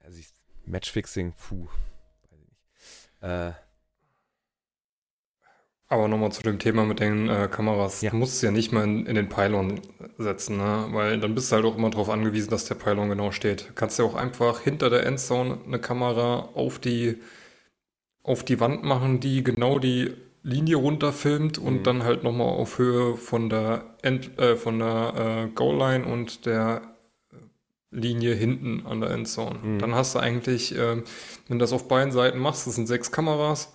[0.02, 0.28] also ich,
[0.64, 1.66] Matchfixing, puh.
[2.30, 3.22] Weiß ich nicht.
[3.22, 3.52] Äh,
[5.88, 8.00] Aber nochmal zu dem Thema mit den äh, Kameras.
[8.00, 8.10] Ja.
[8.10, 9.80] Du musst es ja nicht mal in, in den Pylon
[10.18, 10.86] setzen, ne?
[10.90, 13.68] weil dann bist du halt auch immer darauf angewiesen, dass der Pylon genau steht.
[13.68, 17.18] Du kannst ja auch einfach hinter der Endzone eine Kamera auf die,
[18.24, 20.12] auf die Wand machen, die genau die
[20.46, 21.82] Linie runterfilmt und Mhm.
[21.82, 25.14] dann halt nochmal auf Höhe von der, End, äh, von der
[25.48, 26.82] äh, Goal-Line und der
[27.90, 29.58] Linie hinten an der Endzone.
[29.58, 29.78] Mhm.
[29.80, 31.02] Dann hast du eigentlich, ähm,
[31.48, 33.74] wenn du das auf beiden Seiten machst, das sind sechs Kameras,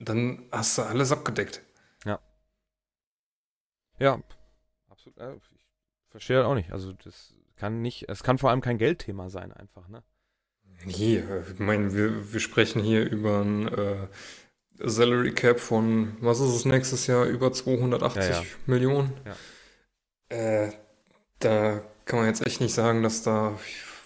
[0.00, 1.62] dann hast du alles abgedeckt.
[3.98, 4.18] ja,
[4.88, 5.18] absolut.
[5.18, 5.66] Äh, ich
[6.08, 6.72] verstehe auch nicht.
[6.72, 10.02] Also das kann nicht, es kann vor allem kein Geldthema sein, einfach, ne?
[10.86, 14.06] Nee, äh, ich meine, wir, wir sprechen hier über ein äh,
[14.84, 18.42] Salary Cap von, was ist es nächstes Jahr, über 280 Ja, ja.
[18.66, 19.12] Millionen.
[19.26, 20.36] Ja.
[20.36, 20.72] Äh,
[21.38, 23.58] da kann man jetzt echt nicht sagen, dass da,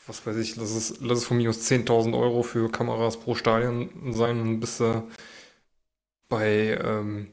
[0.06, 3.34] was weiß ich, lass es, lass es von mir aus 10.000 Euro für Kameras pro
[3.34, 5.02] Stadion sein und bist du
[6.28, 7.28] bei, ähm,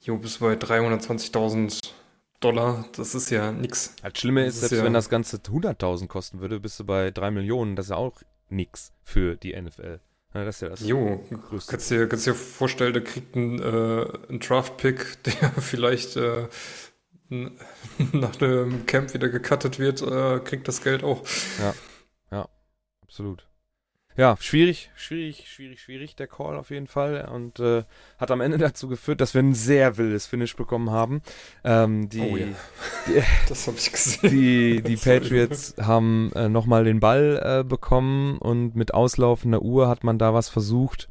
[0.00, 1.92] jo, bist bei 320.000
[2.40, 2.84] Dollar.
[2.96, 3.94] Das ist ja nix.
[4.02, 6.84] Das Schlimme Das ist, ist selbst ja- wenn das Ganze 100.000 kosten würde, bist du
[6.84, 7.74] bei 3 Millionen.
[7.76, 10.00] Das ist ja auch nix für die NFL.
[10.34, 11.70] Ja, das ist ja das Jo, Größte.
[11.70, 16.48] Kannst dir, kannst dir vorstellen, der kriegt einen, äh, einen Draft-Pick, der vielleicht äh,
[18.12, 21.24] nach dem Camp wieder gecuttet wird, äh, kriegt das Geld auch.
[23.08, 23.47] Absolut.
[24.18, 27.28] Ja, schwierig, schwierig, schwierig, schwierig, der Call auf jeden Fall.
[27.32, 27.84] Und äh,
[28.18, 31.22] hat am Ende dazu geführt, dass wir ein sehr wildes Finish bekommen haben.
[31.62, 32.46] Ähm, die, Oh ja.
[33.06, 34.28] die, Das habe ich gesehen.
[34.28, 34.96] die, die.
[34.96, 40.34] Patriots haben äh, nochmal den Ball äh, bekommen und mit auslaufender Uhr hat man da
[40.34, 41.08] was versucht.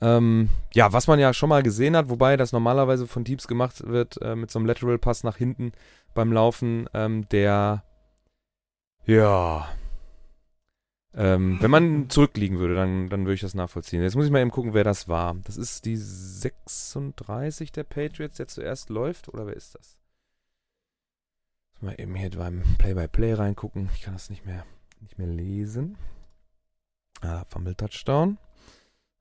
[0.00, 3.86] Ähm, ja, was man ja schon mal gesehen hat, wobei das normalerweise von Teams gemacht
[3.86, 5.70] wird äh, mit so einem Lateral Pass nach hinten
[6.12, 7.84] beim Laufen, ähm, der
[9.06, 9.68] ja
[11.14, 14.02] ähm, wenn man zurückliegen würde, dann, dann würde ich das nachvollziehen.
[14.02, 15.34] Jetzt muss ich mal eben gucken, wer das war.
[15.44, 19.96] Das ist die 36 der Patriots, der zuerst läuft, oder wer ist das?
[21.80, 23.88] Mal eben hier beim Play-by-Play reingucken.
[23.94, 24.64] Ich kann das nicht mehr,
[25.00, 25.96] nicht mehr lesen.
[27.22, 28.38] Ah, Fumble Touchdown.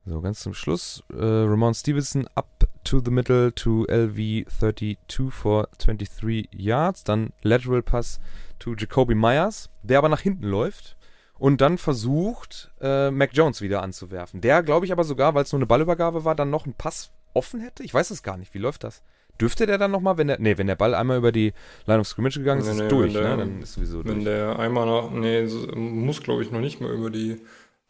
[0.05, 1.03] So, ganz zum Schluss.
[1.11, 7.03] Äh, Ramon Stevenson up to the middle to LV 32 for 23 yards.
[7.03, 8.19] Dann Lateral Pass
[8.59, 10.97] to Jacoby Myers, der aber nach hinten läuft.
[11.39, 14.41] Und dann versucht, äh, Mac Jones wieder anzuwerfen.
[14.41, 17.11] Der, glaube ich, aber sogar, weil es nur eine Ballübergabe war, dann noch einen Pass
[17.33, 17.81] offen hätte.
[17.83, 18.53] Ich weiß es gar nicht.
[18.53, 19.01] Wie läuft das?
[19.39, 21.53] Dürfte der dann nochmal, wenn der, nee, wenn der Ball einmal über die
[21.85, 23.37] Line of Scrimmage gegangen ist, Nee, ist nee, es durch, wenn der- ne?
[23.37, 24.25] Dann ist sowieso Wenn durch.
[24.25, 27.39] der einmal nach, nee, muss glaube ich noch nicht mehr über die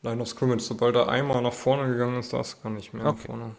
[0.04, 0.62] Line of Scrimmage.
[0.62, 3.24] Sobald er einmal nach vorne gegangen ist, darfst du gar nicht mehr nach Okay.
[3.26, 3.56] vorne.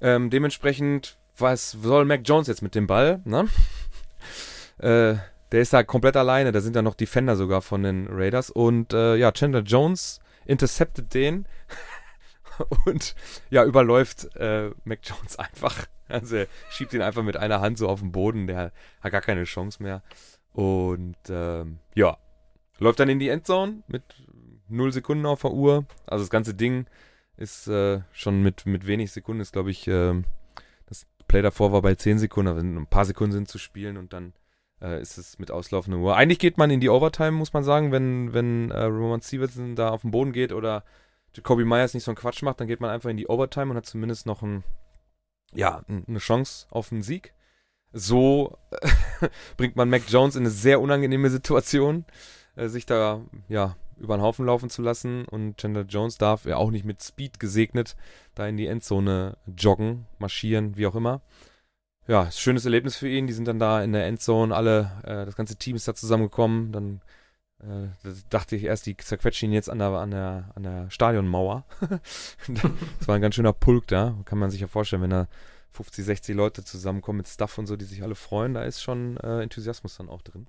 [0.00, 3.46] Ähm, dementsprechend, was soll Mac Jones jetzt mit dem Ball, ne?
[4.78, 5.14] äh,
[5.52, 8.94] der ist da komplett alleine, da sind ja noch Defender sogar von den Raiders und
[8.94, 11.46] äh, ja, Chandler Jones interceptet den
[12.86, 13.14] und
[13.50, 15.86] ja, überläuft äh, Mac Jones einfach.
[16.08, 19.20] Also er schiebt ihn einfach mit einer Hand so auf den Boden, der hat gar
[19.20, 20.02] keine Chance mehr.
[20.52, 22.18] Und ähm, ja,
[22.78, 24.02] läuft dann in die Endzone mit
[24.68, 25.86] 0 Sekunden auf der Uhr.
[26.06, 26.86] Also das ganze Ding
[27.36, 30.24] ist äh, schon mit, mit wenig Sekunden, ist glaube ich, ähm,
[30.86, 34.12] das Play davor war bei 10 Sekunden, aber ein paar Sekunden sind zu spielen und
[34.12, 34.34] dann
[34.82, 36.16] äh, ist es mit auslaufender Uhr.
[36.16, 39.90] Eigentlich geht man in die Overtime, muss man sagen, wenn, wenn äh, Roman Stevenson da
[39.90, 40.84] auf den Boden geht oder
[41.34, 43.76] Jacoby Myers nicht so einen Quatsch macht, dann geht man einfach in die Overtime und
[43.76, 44.64] hat zumindest noch ein,
[45.54, 47.32] ja, eine Chance auf einen Sieg.
[47.92, 48.58] So
[49.56, 52.04] bringt man Mac Jones in eine sehr unangenehme Situation,
[52.56, 56.56] äh, sich da ja über den Haufen laufen zu lassen und Chandler Jones darf ja
[56.56, 57.96] auch nicht mit Speed gesegnet
[58.34, 61.20] da in die Endzone joggen, marschieren, wie auch immer.
[62.08, 63.26] Ja, schönes Erlebnis für ihn.
[63.26, 66.72] Die sind dann da in der Endzone, alle, äh, das ganze Team ist da zusammengekommen.
[66.72, 67.00] Dann
[67.60, 70.90] äh, da dachte ich erst, die zerquetschen ihn jetzt an der, an der, an der
[70.90, 71.64] Stadionmauer.
[72.48, 74.16] das war ein ganz schöner Pulk da.
[74.24, 75.28] Kann man sich ja vorstellen, wenn da
[75.70, 79.16] 50, 60 Leute zusammenkommen mit Stuff und so, die sich alle freuen, da ist schon
[79.18, 80.48] äh, Enthusiasmus dann auch drin.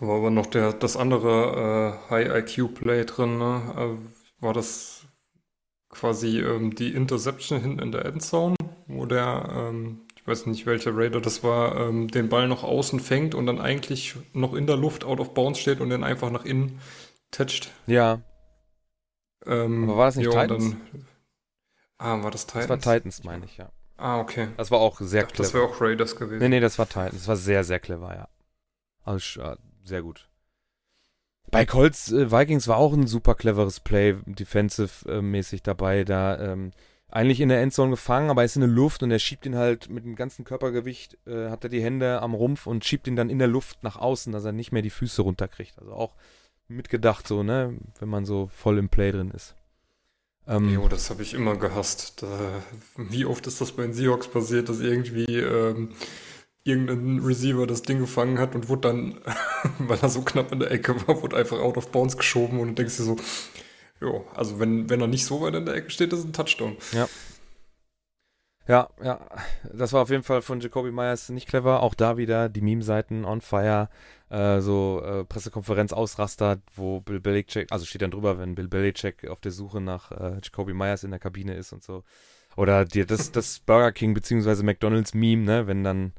[0.00, 3.98] War aber noch der, das andere äh, High-IQ-Play drin, ne?
[4.00, 5.06] Äh, war das
[5.88, 8.56] quasi ähm, die Interception hinten in der Endzone,
[9.04, 13.00] wo der, ähm, ich weiß nicht welcher Raider das war, ähm, den Ball noch außen
[13.00, 16.30] fängt und dann eigentlich noch in der Luft out of bounds steht und den einfach
[16.30, 16.80] nach innen
[17.30, 17.70] toucht.
[17.86, 18.22] Ja,
[19.46, 20.70] Ähm, Aber war das nicht und Titans?
[20.70, 21.06] Dann,
[21.98, 22.66] ah, war das Titans?
[22.68, 23.70] das war Titans, meine ich, ja.
[23.96, 24.48] Ah, okay.
[24.56, 25.52] Das war auch sehr dachte, das clever.
[25.52, 26.38] wäre auch Raiders gewesen.
[26.40, 27.14] Nee, nee, das war Titans.
[27.14, 28.28] Das war sehr, sehr clever, ja.
[29.04, 30.28] Also äh, sehr gut.
[31.50, 36.04] Bei Colts äh, Vikings war auch ein super cleveres Play, defensive-mäßig dabei.
[36.04, 36.72] Da ähm,
[37.14, 39.54] eigentlich in der Endzone gefangen, aber er ist in der Luft und er schiebt ihn
[39.54, 43.14] halt mit dem ganzen Körpergewicht, äh, hat er die Hände am Rumpf und schiebt ihn
[43.14, 45.78] dann in der Luft nach außen, dass er nicht mehr die Füße runterkriegt.
[45.78, 46.16] Also auch
[46.66, 49.54] mitgedacht so, ne, wenn man so voll im Play drin ist.
[50.48, 52.20] Ähm, Jo, das habe ich immer gehasst.
[52.22, 52.62] Da,
[52.96, 55.90] wie oft ist das bei den Seahawks passiert, dass irgendwie ähm,
[56.64, 59.20] irgendein Receiver das Ding gefangen hat und wurde dann,
[59.78, 62.68] weil er so knapp in der Ecke war, wurde einfach out of bounds geschoben und
[62.68, 63.16] du denkst dir so,
[64.04, 66.76] jo, also wenn, wenn er nicht so weit in der Ecke steht, ist ein Touchdown.
[68.66, 69.20] Ja, ja,
[69.74, 71.82] das war auf jeden Fall von Jacoby Myers nicht clever.
[71.82, 73.90] Auch da wieder die Meme-Seiten on fire,
[74.30, 79.28] äh, so äh, Pressekonferenz ausrastert, wo Bill Belichick, also steht dann drüber, wenn Bill Belichick
[79.28, 82.04] auf der Suche nach äh, Jacoby Myers in der Kabine ist und so.
[82.56, 84.62] Oder dir das, das Burger King bzw.
[84.62, 86.12] McDonalds Meme, ne, wenn dann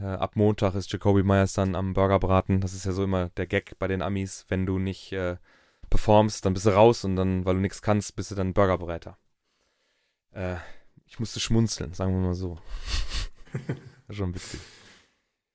[0.00, 2.60] äh, ab Montag ist Jacoby Myers dann am Burgerbraten.
[2.60, 5.36] Das ist ja so immer der Gag bei den Amis, wenn du nicht äh,
[5.90, 9.18] performst, dann bist du raus und dann, weil du nichts kannst, bist du dann Burgerbereiter.
[10.32, 10.56] Äh,
[11.06, 12.58] ich musste schmunzeln, sagen wir mal so.
[14.10, 14.60] Schon witzig.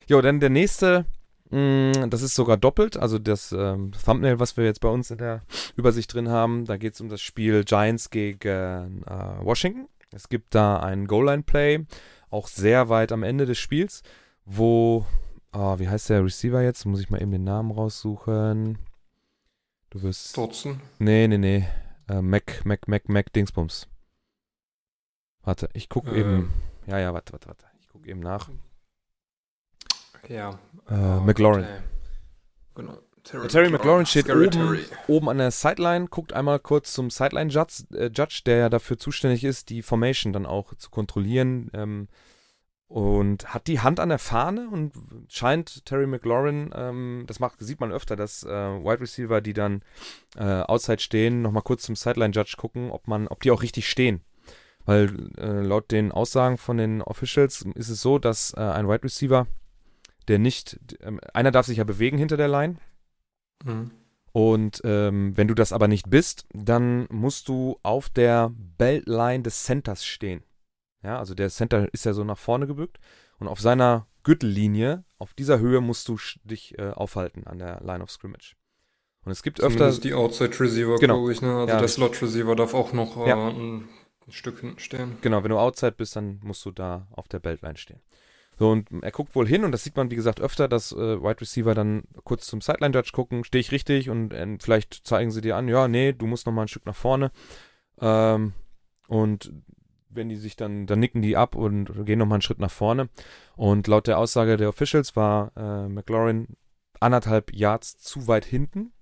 [0.08, 1.06] Jo, dann der nächste,
[1.50, 5.18] mh, das ist sogar doppelt, also das ähm, Thumbnail, was wir jetzt bei uns in
[5.18, 5.42] der
[5.76, 9.88] Übersicht drin haben, da geht es um das Spiel Giants gegen äh, Washington.
[10.12, 11.86] Es gibt da ein Goal-Line-Play,
[12.30, 14.04] auch sehr weit am Ende des Spiels,
[14.46, 15.06] wo,
[15.52, 16.86] ah, wie heißt der Receiver jetzt?
[16.86, 18.78] Muss ich mal eben den Namen raussuchen.
[19.96, 20.36] Du wirst.
[20.36, 20.82] Dodson.
[21.00, 21.66] Nee, nee, nee.
[22.10, 23.88] Äh, Mac, Mac, Mac, Mac Dingsbums.
[25.42, 26.16] Warte, ich guck Ähm.
[26.16, 26.54] eben.
[26.86, 27.66] Ja, ja, warte, warte, warte.
[27.80, 28.50] Ich guck eben nach.
[30.28, 30.50] Ja.
[30.90, 31.64] Äh, Ah, McLaurin.
[31.64, 31.80] okay.
[32.76, 32.98] Genau.
[33.24, 38.12] Terry, Terry McLaurin steht oben, oben an der Sideline, guckt einmal kurz zum Sideline-Judge, äh,
[38.14, 41.72] Judge, der ja dafür zuständig ist, die Formation dann auch zu kontrollieren.
[41.74, 42.10] Ähm,
[42.96, 44.94] und hat die Hand an der Fahne und
[45.28, 49.82] scheint Terry McLaurin, ähm, das macht, sieht man öfter, dass äh, Wide Receiver, die dann
[50.38, 54.22] äh, outside stehen, nochmal kurz zum Sideline-Judge gucken, ob man, ob die auch richtig stehen.
[54.86, 59.04] Weil äh, laut den Aussagen von den Officials ist es so, dass äh, ein Wide
[59.04, 59.48] Receiver,
[60.28, 62.78] der nicht, ähm, einer darf sich ja bewegen hinter der Line,
[63.64, 63.92] Mhm.
[64.32, 69.64] Und ähm, wenn du das aber nicht bist, dann musst du auf der Beltline des
[69.64, 70.44] Centers stehen.
[71.06, 73.00] Ja, also der Center ist ja so nach vorne gebückt
[73.38, 78.04] und auf seiner Gürtellinie, auf dieser Höhe musst du dich äh, aufhalten an der Line
[78.04, 78.56] of Scrimmage.
[79.24, 79.92] Und es gibt öfter.
[79.92, 81.18] die Outside Receiver, genau.
[81.18, 81.56] glaube ich, ne?
[81.56, 83.50] Also ja, der Slot Receiver darf auch noch äh, ja.
[83.50, 83.88] ein,
[84.30, 85.18] Stück hinten stehen.
[85.22, 88.02] Genau, wenn du Outside bist, dann musst du da auf der Beltline stehen.
[88.58, 91.22] So, und er guckt wohl hin und das sieht man, wie gesagt, öfter, dass äh,
[91.22, 95.42] Wide Receiver dann kurz zum Sideline-Judge gucken, stehe ich richtig und äh, vielleicht zeigen sie
[95.42, 97.32] dir an, ja, nee, du musst noch mal ein Stück nach vorne.
[98.02, 98.54] Ähm,
[99.08, 99.52] und
[100.16, 102.72] wenn die sich dann, dann nicken die ab und gehen noch mal einen Schritt nach
[102.72, 103.10] vorne.
[103.56, 106.58] Und laut der Aussage der Officials war äh, McLaurin
[107.00, 108.94] anderthalb Yards zu weit hinten.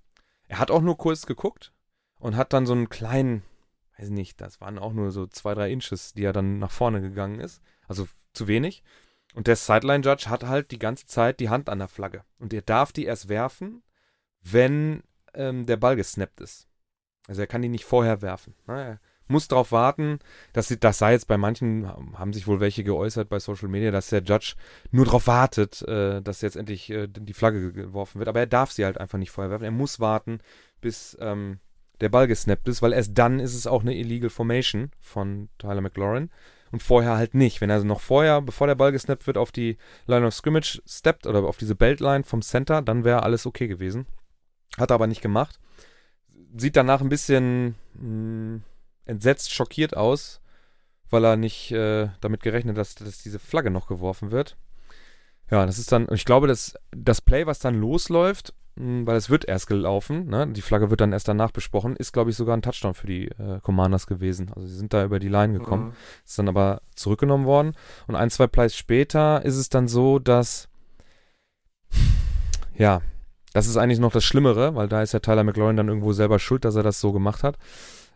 [0.46, 1.72] Er hat auch nur kurz geguckt
[2.18, 3.42] und hat dann so einen kleinen,
[3.98, 7.00] weiß nicht, das waren auch nur so zwei, drei Inches, die er dann nach vorne
[7.00, 7.62] gegangen ist.
[7.88, 8.82] Also zu wenig.
[9.34, 12.24] Und der Sideline-Judge hat halt die ganze Zeit die Hand an der Flagge.
[12.38, 13.82] Und er darf die erst werfen,
[14.42, 15.02] wenn
[15.34, 16.68] ähm, der Ball gesnappt ist.
[17.26, 18.54] Also er kann die nicht vorher werfen.
[18.66, 19.00] Ne?
[19.26, 20.18] Muss darauf warten,
[20.52, 23.90] dass sie, das sei jetzt bei manchen, haben sich wohl welche geäußert bei Social Media,
[23.90, 24.54] dass der Judge
[24.90, 28.28] nur darauf wartet, äh, dass jetzt endlich äh, die Flagge geworfen wird.
[28.28, 29.64] Aber er darf sie halt einfach nicht vorher werfen.
[29.64, 30.40] Er muss warten,
[30.82, 31.58] bis ähm,
[32.00, 35.80] der Ball gesnappt ist, weil erst dann ist es auch eine Illegal Formation von Tyler
[35.80, 36.30] McLaurin
[36.70, 37.60] und vorher halt nicht.
[37.60, 40.82] Wenn er also noch vorher, bevor der Ball gesnappt wird, auf die Line of Scrimmage
[40.86, 44.06] steppt oder auf diese Beltline vom Center, dann wäre alles okay gewesen.
[44.76, 45.60] Hat er aber nicht gemacht.
[46.56, 48.62] Sieht danach ein bisschen mh, hm,
[49.06, 50.40] entsetzt, schockiert aus,
[51.10, 54.56] weil er nicht äh, damit gerechnet hat, dass, dass diese Flagge noch geworfen wird.
[55.50, 59.30] Ja, das ist dann, ich glaube, dass das Play, was dann losläuft, hm, weil es
[59.30, 60.48] wird erst gelaufen, ne?
[60.48, 63.28] die Flagge wird dann erst danach besprochen, ist, glaube ich, sogar ein Touchdown für die
[63.28, 64.50] äh, Commanders gewesen.
[64.54, 65.92] Also sie sind da über die Line gekommen, mhm.
[66.24, 67.74] ist dann aber zurückgenommen worden.
[68.06, 70.68] Und ein, zwei Plays später ist es dann so, dass,
[72.76, 73.02] ja,
[73.52, 76.40] das ist eigentlich noch das Schlimmere, weil da ist ja Tyler McLaurin dann irgendwo selber
[76.40, 77.56] schuld, dass er das so gemacht hat.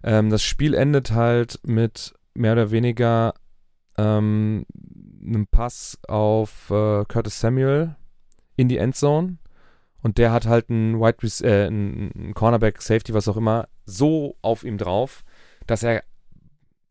[0.02, 3.34] Ähm, das Spiel endet halt mit mehr oder weniger
[3.96, 4.64] ähm,
[5.24, 7.96] einem Pass auf äh, Curtis Samuel
[8.56, 9.38] in die Endzone
[10.02, 14.64] und der hat halt einen Wide äh, einen Cornerback, Safety, was auch immer, so auf
[14.64, 15.24] ihm drauf,
[15.66, 16.04] dass er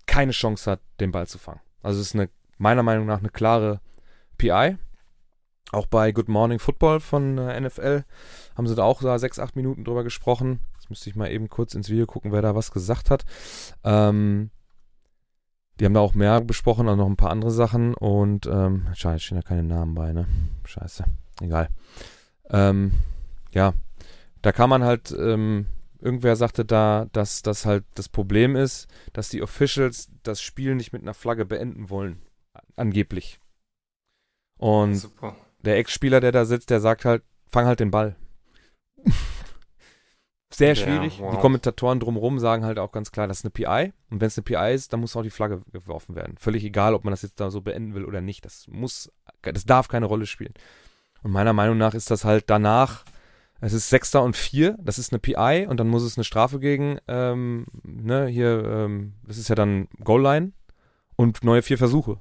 [0.06, 1.62] keine Chance hat, den Ball zu fangen.
[1.82, 3.82] Also es ist eine, meiner Meinung nach eine klare
[4.38, 4.78] PI.
[5.72, 8.04] Auch bei Good Morning Football von äh, NFL
[8.56, 10.60] haben sie da auch da sechs, acht Minuten drüber gesprochen.
[10.88, 13.26] Jetzt müsste ich mal eben kurz ins Video gucken, wer da was gesagt hat.
[13.84, 14.52] Ähm,
[15.78, 17.93] die haben da auch mehr besprochen, also noch ein paar andere Sachen.
[17.93, 20.28] Und ähm, scheiße, stehen da keine Namen bei, ne?
[20.63, 21.04] Scheiße.
[21.41, 21.67] Egal.
[22.50, 22.93] Ähm,
[23.52, 23.73] ja,
[24.41, 25.65] da kann man halt, ähm,
[26.00, 30.93] irgendwer sagte da, dass das halt das Problem ist, dass die Officials das Spiel nicht
[30.93, 32.21] mit einer Flagge beenden wollen.
[32.78, 33.41] Angeblich.
[34.58, 35.36] Und Super.
[35.65, 38.15] der Ex-Spieler, der da sitzt, der sagt halt, fang halt den Ball.
[40.58, 41.20] Sehr schwierig.
[41.20, 41.36] Ja, wow.
[41.36, 43.93] Die Kommentatoren drumherum sagen halt auch ganz klar, das ist eine PI.
[44.10, 46.36] Und wenn es eine PI ist, dann muss auch die Flagge geworfen werden.
[46.39, 48.43] Völlig egal, ob man das jetzt da so beenden will oder nicht.
[48.43, 49.12] Das muss,
[49.43, 50.56] das darf keine Rolle spielen.
[51.22, 53.06] Und meiner Meinung nach ist das halt danach,
[53.62, 56.60] es ist Sechster und Vier, das ist eine PI und dann muss es eine Strafe
[56.60, 60.54] gegen, ähm, ne, hier, ähm, das ist ja dann Goal-Line
[61.15, 62.20] und neue vier Versuche.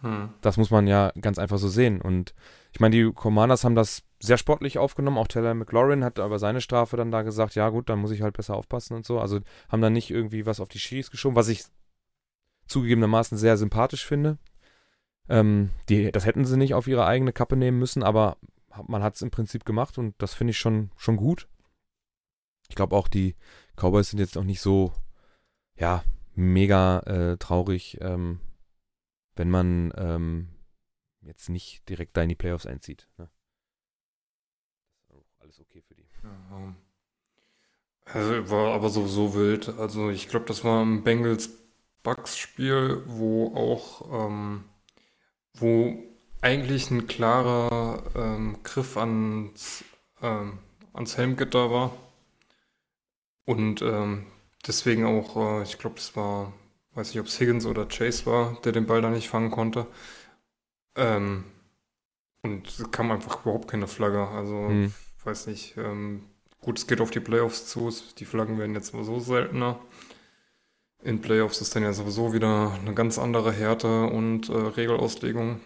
[0.00, 0.30] Hm.
[0.40, 2.00] Das muss man ja ganz einfach so sehen.
[2.00, 2.34] Und
[2.72, 5.18] ich meine, die Commanders haben das sehr sportlich aufgenommen.
[5.18, 8.22] Auch Taylor McLaurin hat aber seine Strafe dann da gesagt, ja gut, dann muss ich
[8.22, 9.18] halt besser aufpassen und so.
[9.18, 11.64] Also haben dann nicht irgendwie was auf die Schiris geschoben, was ich
[12.66, 14.38] zugegebenermaßen sehr sympathisch finde.
[15.28, 18.36] Ähm, die, das hätten sie nicht auf ihre eigene Kappe nehmen müssen, aber
[18.86, 21.48] man hat es im Prinzip gemacht und das finde ich schon, schon gut.
[22.68, 23.34] Ich glaube auch, die
[23.76, 24.92] Cowboys sind jetzt auch nicht so,
[25.76, 26.02] ja,
[26.34, 28.40] mega äh, traurig, ähm,
[29.38, 30.48] wenn man ähm,
[31.20, 33.08] jetzt nicht direkt da in die Playoffs einzieht.
[33.16, 33.30] Ne?
[35.38, 36.06] Alles okay für die.
[36.22, 36.74] Ja,
[38.12, 39.68] also war aber sowieso wild.
[39.78, 44.64] Also ich glaube, das war ein Bengals-Bucks-Spiel, wo auch ähm,
[45.54, 46.02] wo
[46.40, 49.84] eigentlich ein klarer ähm, Griff ans,
[50.22, 50.58] ähm,
[50.92, 51.92] ans Helmgitter war.
[53.44, 54.26] Und ähm,
[54.66, 56.52] deswegen auch, äh, ich glaube, das war,
[56.94, 59.86] weiß nicht, ob es Higgins oder Chase war, der den Ball da nicht fangen konnte.
[60.96, 61.44] Ähm,
[62.42, 64.26] und es kam einfach überhaupt keine Flagge.
[64.28, 64.92] Also, mhm.
[65.24, 66.24] weiß nicht, ähm,
[66.60, 69.78] gut, es geht auf die Playoffs zu, die Flaggen werden jetzt sowieso seltener.
[71.02, 75.60] In Playoffs ist dann ja sowieso wieder eine ganz andere Härte und äh, Regelauslegung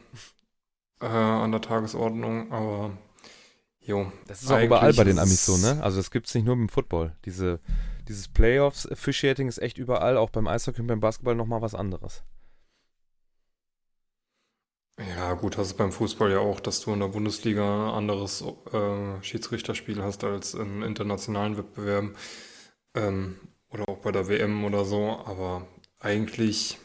[1.00, 2.90] äh, an der Tagesordnung, aber
[3.80, 4.12] jo.
[4.26, 5.82] Das ist auch überall bei den Amis so, ne?
[5.82, 7.16] Also das gibt es nicht nur im Football.
[7.24, 7.60] Diese,
[8.08, 12.22] dieses Playoffs-Officiating ist echt überall, auch beim Eishockey und beim Basketball nochmal was anderes.
[14.98, 18.44] Ja, gut, hast du beim Fußball ja auch, dass du in der Bundesliga ein anderes
[18.72, 22.14] äh, Schiedsrichterspiel hast als in internationalen Wettbewerben
[22.94, 23.36] ähm,
[23.70, 25.22] oder auch bei der WM oder so.
[25.24, 25.66] Aber
[25.98, 26.78] eigentlich,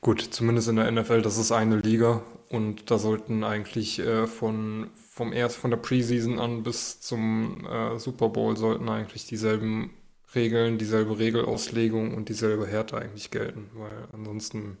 [0.00, 2.22] gut, zumindest in der NFL, das ist eine Liga
[2.54, 7.98] und da sollten eigentlich äh, von, vom erst von der Preseason an bis zum äh,
[7.98, 9.90] Super Bowl sollten eigentlich dieselben
[10.34, 14.78] Regeln, dieselbe Regelauslegung und dieselbe Härte eigentlich gelten, weil ansonsten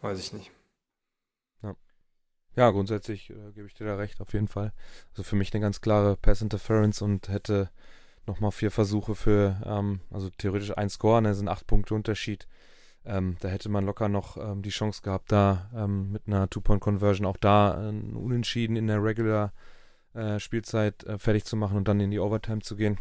[0.00, 0.50] weiß ich nicht.
[2.56, 4.72] Ja, grundsätzlich äh, gebe ich dir da recht, auf jeden Fall.
[5.10, 7.70] Also für mich eine ganz klare Pass Interference und hätte
[8.26, 12.48] nochmal vier Versuche für, ähm, also theoretisch ein Score, ne, sind acht Punkte Unterschied.
[13.06, 17.26] Ähm, da hätte man locker noch ähm, die Chance gehabt, da ähm, mit einer Two-Point-Conversion
[17.26, 19.52] auch da äh, Unentschieden in der Regular
[20.14, 22.98] äh, äh, fertig zu machen und dann in die Overtime zu gehen.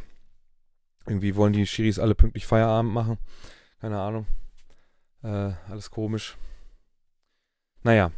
[1.08, 3.18] Irgendwie wollen die Schiris alle pünktlich Feierabend machen.
[3.80, 4.28] Keine Ahnung.
[5.24, 6.38] Äh, alles komisch.
[7.84, 8.12] Naja,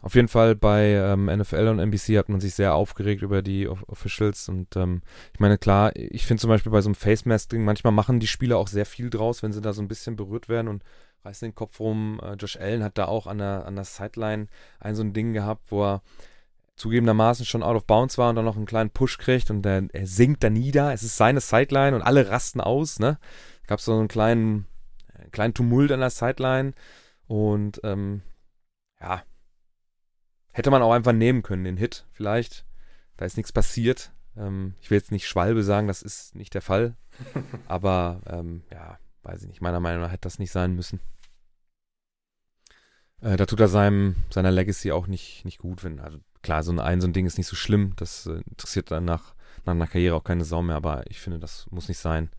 [0.00, 3.68] auf jeden Fall bei ähm, NFL und NBC hat man sich sehr aufgeregt über die
[3.68, 5.02] Officials und ähm,
[5.34, 8.28] ich meine, klar, ich finde zum Beispiel bei so einem Face Masking, manchmal machen die
[8.28, 10.84] Spieler auch sehr viel draus, wenn sie da so ein bisschen berührt werden und
[11.24, 12.20] reißen den Kopf rum.
[12.22, 14.46] Äh, Josh Allen hat da auch an der, an der Sideline
[14.80, 16.02] ein so ein Ding gehabt, wo er
[16.76, 19.84] zugegebenermaßen schon out of bounds war und dann noch einen kleinen Push kriegt und der,
[19.92, 20.92] er sinkt da nieder.
[20.92, 23.18] Es ist seine Sideline und alle rasten aus, ne?
[23.66, 24.66] Gab so einen kleinen,
[25.14, 26.72] einen kleinen Tumult an der Sideline
[27.26, 28.22] und ähm,
[29.00, 29.22] ja,
[30.58, 32.66] Hätte man auch einfach nehmen können, den Hit vielleicht.
[33.16, 34.10] Da ist nichts passiert.
[34.36, 36.96] Ähm, ich will jetzt nicht Schwalbe sagen, das ist nicht der Fall.
[37.68, 39.60] Aber ähm, ja, weiß ich nicht.
[39.60, 41.00] Meiner Meinung nach hätte das nicht sein müssen.
[43.20, 45.84] Äh, da tut er seinem, seiner Legacy auch nicht, nicht gut.
[45.84, 47.94] Wenn, also klar, so ein, so ein Ding ist nicht so schlimm.
[47.96, 50.76] Das äh, interessiert dann nach, nach einer Karriere auch keine Sau mehr.
[50.76, 52.30] Aber ich finde, das muss nicht sein.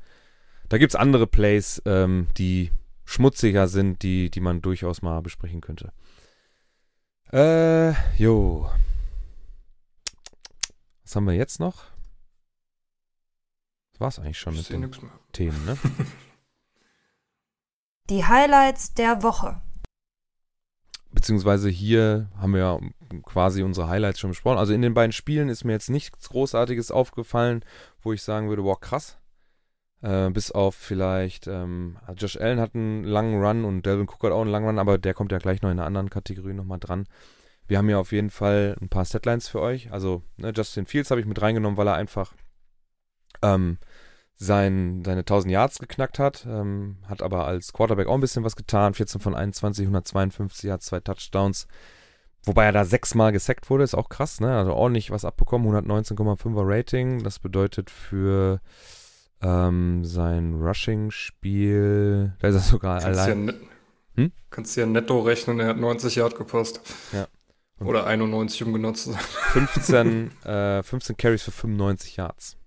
[0.69, 2.71] Da gibt es andere Plays, ähm, die
[3.05, 5.91] schmutziger sind, die, die man durchaus mal besprechen könnte.
[7.31, 8.69] Äh, jo.
[11.03, 11.85] Was haben wir jetzt noch?
[13.93, 14.91] Das war's eigentlich schon mit den
[15.31, 15.77] Themen, ne?
[18.09, 19.61] Die Highlights der Woche.
[21.11, 22.79] Beziehungsweise hier haben wir ja
[23.23, 24.57] quasi unsere Highlights schon besprochen.
[24.57, 27.63] Also in den beiden Spielen ist mir jetzt nichts Großartiges aufgefallen,
[28.01, 29.19] wo ich sagen würde, wow, krass.
[30.01, 34.31] Äh, bis auf vielleicht, ähm, Josh Allen hat einen langen Run und Delvin Cook hat
[34.31, 36.79] auch einen langen Run, aber der kommt ja gleich noch in einer anderen Kategorie nochmal
[36.79, 37.05] dran.
[37.67, 39.91] Wir haben ja auf jeden Fall ein paar Setlines für euch.
[39.91, 42.33] Also ne, Justin Fields habe ich mit reingenommen, weil er einfach
[43.43, 43.77] ähm,
[44.39, 46.47] sein, seine 1000 Yards geknackt hat.
[46.49, 48.93] Ähm, hat aber als Quarterback auch ein bisschen was getan.
[48.93, 51.67] 14 von 21, 152 Yards, zwei Touchdowns.
[52.43, 54.57] Wobei er da sechsmal gesackt wurde, ist auch krass, ne?
[54.57, 57.23] Also ordentlich was abbekommen, 119,5er Rating.
[57.23, 58.61] Das bedeutet für
[59.41, 63.47] ähm, sein Rushing-Spiel, da ist er sogar kannst allein.
[63.47, 63.53] Ja
[64.15, 64.31] hm?
[64.49, 66.81] Kannst du ja netto rechnen, er hat 90 Yard gepasst.
[67.13, 67.27] Ja.
[67.79, 69.21] Und Oder 91, um genau zu sein.
[69.21, 72.57] 15, äh, 15 Carries für 95 Yards.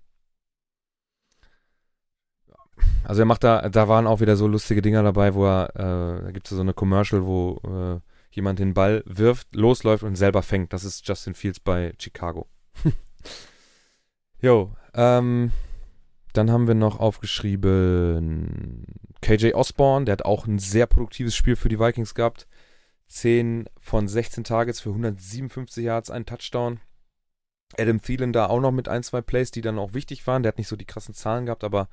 [3.03, 6.23] Also er macht da, da waren auch wieder so lustige Dinger dabei, wo er, äh,
[6.23, 7.99] da gibt es so eine Commercial, wo äh,
[8.31, 10.73] jemand den Ball wirft, losläuft und selber fängt.
[10.73, 12.47] Das ist Justin Fields bei Chicago.
[14.43, 15.53] Jo, ähm,
[16.33, 18.85] dann haben wir noch aufgeschrieben
[19.21, 22.45] KJ Osborne, der hat auch ein sehr produktives Spiel für die Vikings gehabt.
[23.07, 26.81] 10 von 16 Targets für 157 Yards, ein Touchdown.
[27.77, 30.43] Adam Thielen da auch noch mit ein, zwei Plays, die dann auch wichtig waren.
[30.43, 31.87] Der hat nicht so die krassen Zahlen gehabt, aber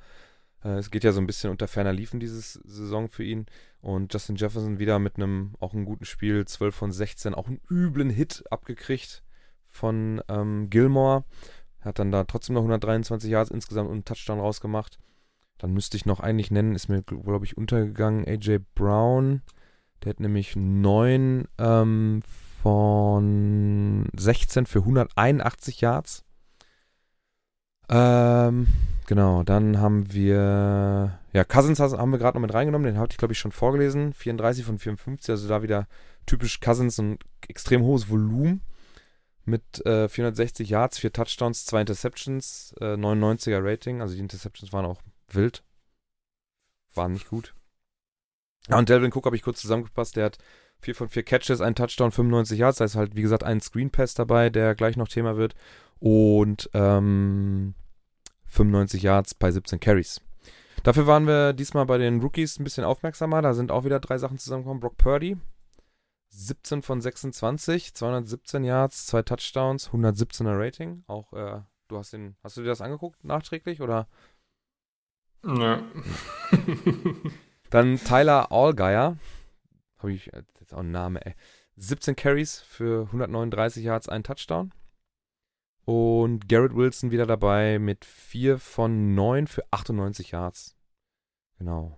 [0.69, 3.47] es geht ja so ein bisschen unter ferner Liefen dieses Saison für ihn.
[3.81, 7.61] Und Justin Jefferson wieder mit einem auch einem guten Spiel, 12 von 16, auch einen
[7.69, 9.23] üblen Hit abgekriegt
[9.67, 11.23] von ähm, Gilmore.
[11.81, 14.99] Hat dann da trotzdem noch 123 Yards insgesamt und einen Touchdown rausgemacht.
[15.57, 19.41] Dann müsste ich noch eigentlich nennen, ist mir, glaube ich, untergegangen, AJ Brown.
[20.03, 22.21] Der hat nämlich 9 ähm,
[22.61, 26.23] von 16 für 181 Yards.
[27.89, 28.67] Ähm,
[29.11, 33.17] genau, dann haben wir, ja, Cousins haben wir gerade noch mit reingenommen, den habe ich,
[33.17, 34.13] glaube ich, schon vorgelesen.
[34.13, 35.89] 34 von 54, also da wieder
[36.25, 38.61] typisch Cousins, ein extrem hohes Volumen
[39.43, 43.99] mit äh, 460 Yards, 4 Touchdowns, 2 Interceptions, äh, 99er Rating.
[43.99, 45.61] Also die Interceptions waren auch wild.
[46.95, 47.53] Waren nicht gut.
[48.69, 50.37] Ja, und Delvin Cook habe ich kurz zusammengepasst, der hat
[50.79, 53.89] 4 von 4 Catches, ein Touchdown, 95 Yards, da ist halt, wie gesagt, ein Screen
[53.89, 55.53] Pass dabei, der gleich noch Thema wird.
[55.99, 57.75] Und ähm,
[58.51, 60.21] 95 Yards bei 17 Carries.
[60.83, 63.41] Dafür waren wir diesmal bei den Rookies ein bisschen aufmerksamer.
[63.41, 64.81] Da sind auch wieder drei Sachen zusammengekommen.
[64.81, 65.37] Brock Purdy,
[66.29, 71.03] 17 von 26, 217 Yards, zwei Touchdowns, 117er Rating.
[71.07, 74.07] Auch, äh, du hast den, hast du dir das angeguckt nachträglich oder?
[75.45, 75.83] Ja.
[77.69, 79.17] Dann Tyler Allgeier,
[79.99, 81.35] habe ich jetzt auch einen Namen, ey.
[81.77, 84.73] 17 Carries für 139 Yards, ein Touchdown.
[85.91, 90.77] Und Garrett Wilson wieder dabei mit 4 von 9 für 98 Yards.
[91.57, 91.97] Genau.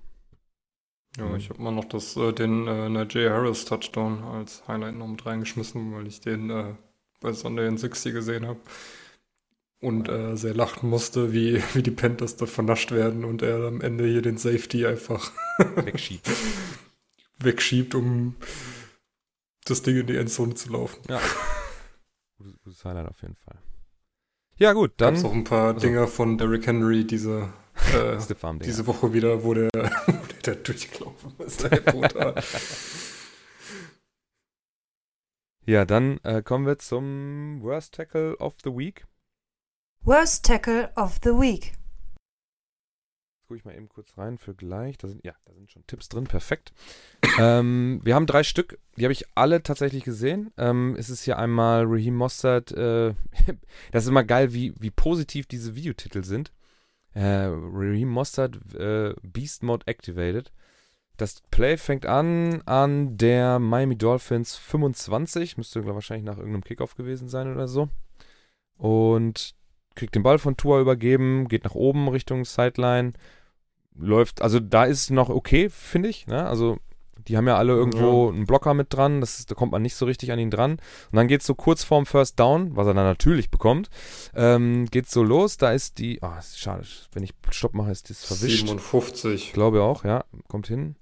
[1.15, 5.05] Ja, ich habe mal noch das, äh, den äh, Najee Harris Touchdown als Highlight noch
[5.05, 6.73] mit reingeschmissen, weil ich den äh,
[7.21, 8.59] bei Sunday in 60 gesehen habe.
[9.79, 13.79] Und äh, sehr lachen musste, wie, wie die Panthers da vernascht werden und er am
[13.79, 15.31] Ende hier den Safety einfach
[15.75, 16.27] Wegschiebt.
[17.37, 18.37] wegschiebt, um
[19.65, 20.99] das Ding in die Endzone zu laufen.
[21.09, 21.21] Ja.
[22.39, 23.59] Gutes, gutes Highlight auf jeden Fall.
[24.57, 25.15] Ja, gut, dann.
[25.15, 27.49] Gab's auch ein paar Also- Dinger von Derrick Henry diese,
[27.93, 28.17] äh,
[28.63, 30.11] diese Woche wieder, wo der, wo
[30.43, 31.67] der da durchgelaufen ist.
[35.65, 39.05] Ja, dann äh, kommen wir zum Worst Tackle of the Week.
[40.01, 41.71] Worst Tackle of the Week.
[43.53, 44.97] Gucke ich mal eben kurz rein für gleich.
[44.97, 46.73] Da sind, ja, da sind schon Tipps drin, perfekt.
[47.39, 50.51] ähm, wir haben drei Stück, die habe ich alle tatsächlich gesehen.
[50.57, 52.71] Ähm, es ist hier einmal Raheem Mostert.
[52.71, 53.13] Äh,
[53.91, 56.51] das ist immer geil, wie, wie positiv diese Videotitel sind.
[57.13, 60.51] Äh, Raheem Mostert, äh, Beast Mode Activated.
[61.17, 65.57] Das Play fängt an an der Miami Dolphins 25.
[65.57, 67.87] Müsste wahrscheinlich nach irgendeinem Kickoff gewesen sein oder so.
[68.77, 69.53] Und
[69.95, 73.13] kriegt den Ball von Tua übergeben, geht nach oben Richtung Sideline,
[73.97, 76.45] läuft, also da ist noch okay, finde ich, ne?
[76.45, 76.79] Also
[77.27, 80.05] die haben ja alle irgendwo einen Blocker mit dran, das da kommt man nicht so
[80.05, 80.73] richtig an ihn dran.
[80.73, 83.89] Und dann geht's so kurz vorm First Down, was er dann natürlich bekommt,
[84.35, 88.09] ähm, geht's so los, da ist die, ah, ist schade, wenn ich Stopp mache, ist
[88.09, 88.59] das verwischt.
[88.59, 89.47] 57.
[89.47, 90.95] Ich glaube auch, ja, kommt hin.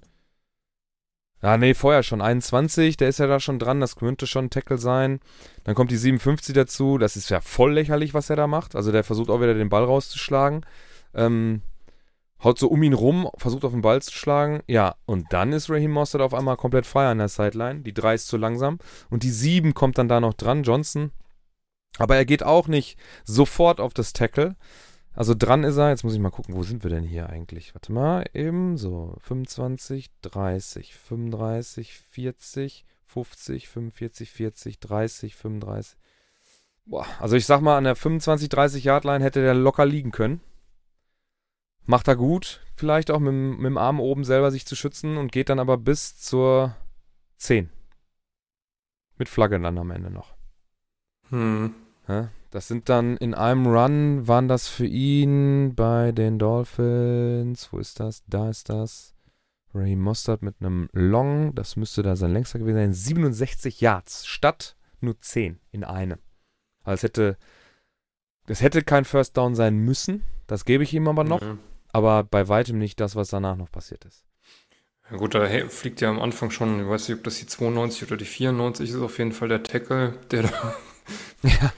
[1.42, 4.50] Ja, nee, vorher schon 21, der ist ja da schon dran, das könnte schon ein
[4.52, 5.20] Tackle sein.
[5.64, 8.76] Dann kommt die 57 dazu, das ist ja voll lächerlich, was er da macht.
[8.76, 10.64] Also der versucht auch wieder den Ball rauszuschlagen.
[11.16, 11.62] Ähm,
[12.44, 14.62] haut so um ihn rum, versucht auf den Ball zu schlagen.
[14.68, 17.82] Ja, und dann ist Raheem Mostert auf einmal komplett frei an der Sideline.
[17.82, 18.80] Die 3 ist zu langsam.
[19.10, 21.12] Und die 7 kommt dann da noch dran, Johnson.
[21.98, 24.56] Aber er geht auch nicht sofort auf das Tackle.
[25.14, 27.76] Also dran ist er, jetzt muss ich mal gucken, wo sind wir denn hier eigentlich?
[27.76, 35.98] Warte mal, eben so 25, 30, 35, 40, 50, 45, 40, 30, 35.
[36.86, 40.12] Boah, also ich sag mal, an der 25, 30 Yard Line hätte der locker liegen
[40.12, 40.40] können.
[41.86, 45.18] Macht er gut, vielleicht auch mit, dem- mit dem Arm oben selber sich zu schützen
[45.18, 46.76] und geht dann aber bis zur
[47.38, 47.70] 10.
[49.18, 50.34] Mit Flagge dann am Ende noch.
[51.30, 51.74] Hm.
[52.50, 57.72] Das sind dann in einem Run, waren das für ihn bei den Dolphins.
[57.72, 58.24] Wo ist das?
[58.28, 59.14] Da ist das.
[59.74, 62.94] Ray Mostert mit einem Long, das müsste da sein längster gewesen sein.
[62.94, 66.20] 67 Yards statt nur 10 in einem.
[66.84, 67.38] Also es hätte,
[68.48, 70.24] es hätte kein First Down sein müssen.
[70.48, 71.42] Das gebe ich ihm aber noch.
[71.42, 71.58] Ja.
[71.94, 74.24] Aber bei weitem nicht das, was danach noch passiert ist.
[75.10, 78.04] Ja gut, da fliegt ja am Anfang schon, ich weiß nicht, ob das die 92
[78.04, 80.76] oder die 94 ist, auf jeden Fall der Tackle, der da
[81.44, 81.74] Ja.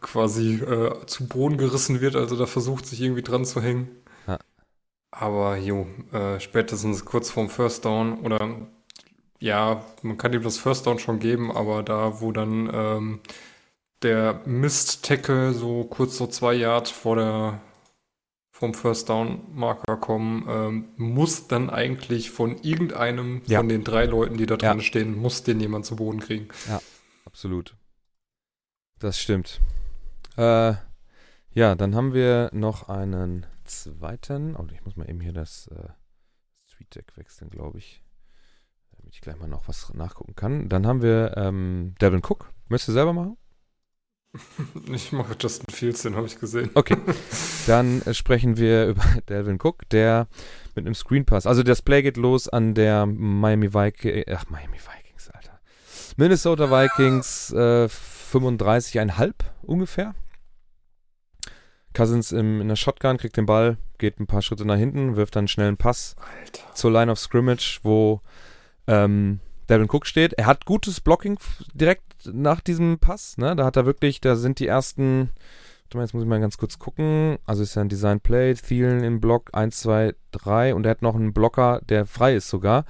[0.00, 3.88] quasi äh, zu Boden gerissen wird, also da versucht sich irgendwie dran zu hängen.
[4.26, 4.38] Ja.
[5.10, 8.68] Aber jo, äh, spätestens kurz vorm First Down oder
[9.40, 13.20] ja, man kann ihm das First Down schon geben, aber da, wo dann ähm,
[14.02, 17.60] der Mist-Tackle so kurz so zwei Yard vor der
[18.64, 23.58] vom First Down Marker kommen, ähm, muss dann eigentlich von irgendeinem Ja.
[23.58, 24.84] von den drei Leuten, die da dran Ja.
[24.84, 26.48] stehen, muss den jemand zu Boden kriegen.
[27.26, 27.76] Absolut.
[29.00, 29.60] Das stimmt.
[30.38, 30.74] Äh,
[31.52, 34.56] ja, dann haben wir noch einen zweiten.
[34.56, 35.88] Oh, ich muss mal eben hier das äh,
[36.66, 38.02] Street Deck wechseln, glaube ich.
[38.96, 40.68] Damit ich gleich mal noch was nachgucken kann.
[40.70, 42.50] Dann haben wir ähm, Devin Cook.
[42.68, 43.36] Möchtest du selber machen?
[44.92, 46.70] Ich mache Justin Fields, den habe ich gesehen.
[46.74, 46.96] Okay.
[47.66, 50.28] Dann äh, sprechen wir über Delvin Cook, der
[50.74, 51.46] mit einem Screen Pass.
[51.46, 54.24] Also das Play geht los an der Miami Vikings.
[54.30, 55.60] Ach, Miami Vikings, Alter.
[56.16, 57.88] Minnesota Vikings äh,
[58.32, 59.32] 35,5
[59.62, 60.14] ungefähr.
[61.94, 65.36] Cousins im, in der Shotgun kriegt den Ball, geht ein paar Schritte nach hinten, wirft
[65.36, 66.74] dann einen schnellen Pass Alter.
[66.74, 68.20] zur Line of Scrimmage, wo
[68.88, 70.34] ähm, Devin Cook steht.
[70.34, 71.38] Er hat gutes Blocking
[71.72, 72.02] direkt
[72.32, 73.36] nach diesem Pass.
[73.38, 73.56] Ne?
[73.56, 75.30] Da hat er wirklich, da sind die ersten
[75.92, 77.38] Jetzt muss ich mal ganz kurz gucken.
[77.46, 81.02] Also ist ja ein Design Play, Thielen im Block 1, 2, 3 und er hat
[81.02, 82.84] noch einen Blocker, der frei ist sogar.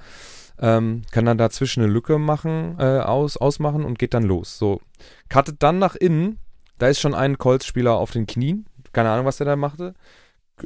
[0.57, 4.57] Ähm, kann dann dazwischen eine Lücke machen, äh, aus, ausmachen und geht dann los.
[4.57, 4.81] So,
[5.29, 6.39] cuttet dann nach innen.
[6.77, 8.65] Da ist schon ein Colts-Spieler auf den Knien.
[8.93, 9.93] Keine Ahnung, was der da machte.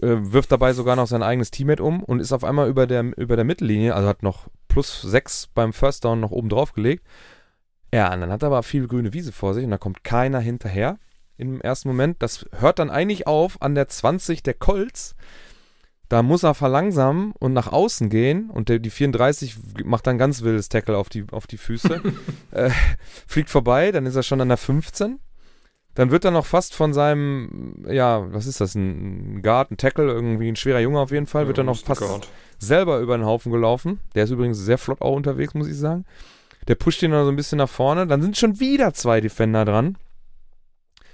[0.02, 3.18] Äh, wirft dabei sogar noch sein eigenes Teammate um und ist auf einmal über der,
[3.18, 7.06] über der Mittellinie, also hat noch plus 6 beim First Down noch oben drauf gelegt.
[7.94, 10.40] Ja, und dann hat er aber viel grüne Wiese vor sich und da kommt keiner
[10.40, 10.98] hinterher
[11.38, 12.22] im ersten Moment.
[12.22, 15.16] Das hört dann eigentlich auf an der 20 der Colts.
[16.08, 19.56] Da muss er verlangsamen und nach außen gehen und der, die 34
[19.86, 22.02] macht dann ganz wildes Tackle auf die, auf die Füße.
[22.52, 22.72] äh,
[23.28, 25.20] fliegt vorbei, dann ist er schon an der 15.
[26.00, 30.06] Dann wird er noch fast von seinem, ja, was ist das, ein Guard, ein Tackle,
[30.06, 32.02] irgendwie ein schwerer Junge auf jeden Fall, wird er noch fast
[32.58, 34.00] selber über den Haufen gelaufen.
[34.16, 36.06] Der ist übrigens sehr flott auch unterwegs, muss ich sagen.
[36.70, 38.08] Der pusht ihn dann so ein bisschen nach vorne.
[38.08, 39.98] Dann sind schon wieder zwei Defender dran.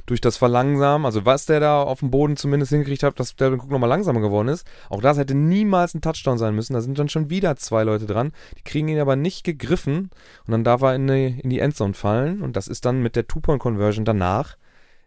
[0.06, 3.60] Durch das Verlangsamen, also was der da auf dem Boden zumindest hingekriegt hat, dass Delvin
[3.62, 4.68] Cook nochmal langsamer geworden ist.
[4.92, 6.74] Auch das hätte niemals ein Touchdown sein müssen.
[6.74, 8.34] Da sind dann schon wieder zwei Leute dran.
[8.60, 10.12] Die kriegen ihn aber nicht gegriffen.
[10.46, 12.44] Und dann darf er in die, in die Endzone fallen.
[12.44, 14.58] Und das ist dann mit der Two-Point-Conversion danach,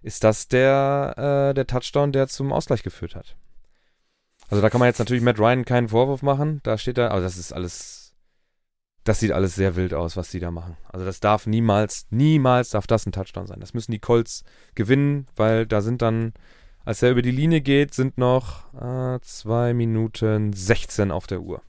[0.03, 1.15] ist das der,
[1.51, 3.37] äh, der Touchdown, der zum Ausgleich geführt hat.
[4.49, 6.61] Also da kann man jetzt natürlich Matt Ryan keinen Vorwurf machen.
[6.63, 8.15] Da steht er, aber das ist alles,
[9.05, 10.77] das sieht alles sehr wild aus, was die da machen.
[10.89, 13.61] Also das darf niemals, niemals darf das ein Touchdown sein.
[13.61, 14.45] Das müssen die Colts
[14.75, 16.33] gewinnen, weil da sind dann,
[16.85, 21.61] als er über die Linie geht, sind noch äh, 2 Minuten 16 auf der Uhr.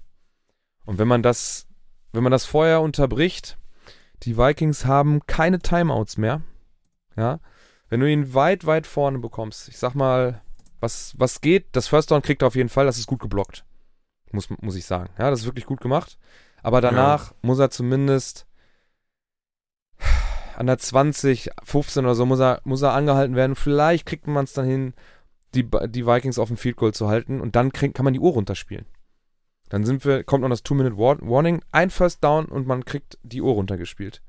[0.86, 1.68] Und wenn man das,
[2.14, 3.58] wenn man das vorher unterbricht,
[4.24, 6.42] die Vikings haben keine Timeouts mehr.
[7.16, 7.40] Ja.
[7.90, 10.42] Wenn du ihn weit, weit vorne bekommst, ich sag mal,
[10.80, 13.66] was, was geht, das First Down kriegt er auf jeden Fall, das ist gut geblockt.
[14.32, 15.10] Muss, muss ich sagen.
[15.18, 16.20] Ja, das ist wirklich gut gemacht.
[16.62, 17.38] Aber danach ja.
[17.42, 18.46] muss er zumindest
[20.56, 23.56] an der 20, 15 oder so, muss er, muss er angehalten werden.
[23.56, 24.94] Vielleicht kriegt man es dann hin,
[25.56, 28.20] die, die Vikings auf dem Field Goal zu halten und dann krieg, kann man die
[28.20, 28.86] Uhr runterspielen.
[29.70, 33.54] Dann sind wir, kommt noch das Two-Minute-Warning, ein First Down und man kriegt die Uhr
[33.54, 34.22] runtergespielt.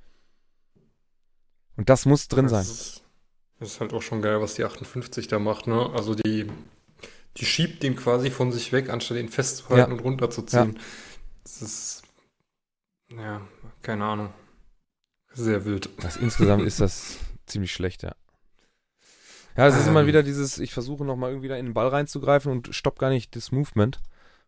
[1.77, 2.63] Und das muss drin das sein.
[2.63, 3.05] Ist,
[3.61, 5.91] das ist halt auch schon geil, was die 58 da macht, ne?
[5.95, 6.51] Also die,
[7.37, 9.97] die schiebt den quasi von sich weg, anstatt ihn festzuhalten ja.
[9.97, 10.73] und runterzuziehen.
[10.75, 10.81] Ja.
[11.45, 12.03] Das ist,
[13.15, 13.43] ja,
[13.83, 14.33] keine Ahnung.
[15.33, 15.91] Sehr wild.
[16.01, 18.15] Das, insgesamt ist das ziemlich schlecht, ja.
[19.57, 21.89] Ja, es ist ähm, immer wieder dieses, ich versuche nochmal irgendwie da in den Ball
[21.89, 24.01] reinzugreifen und stopp gar nicht das Movement.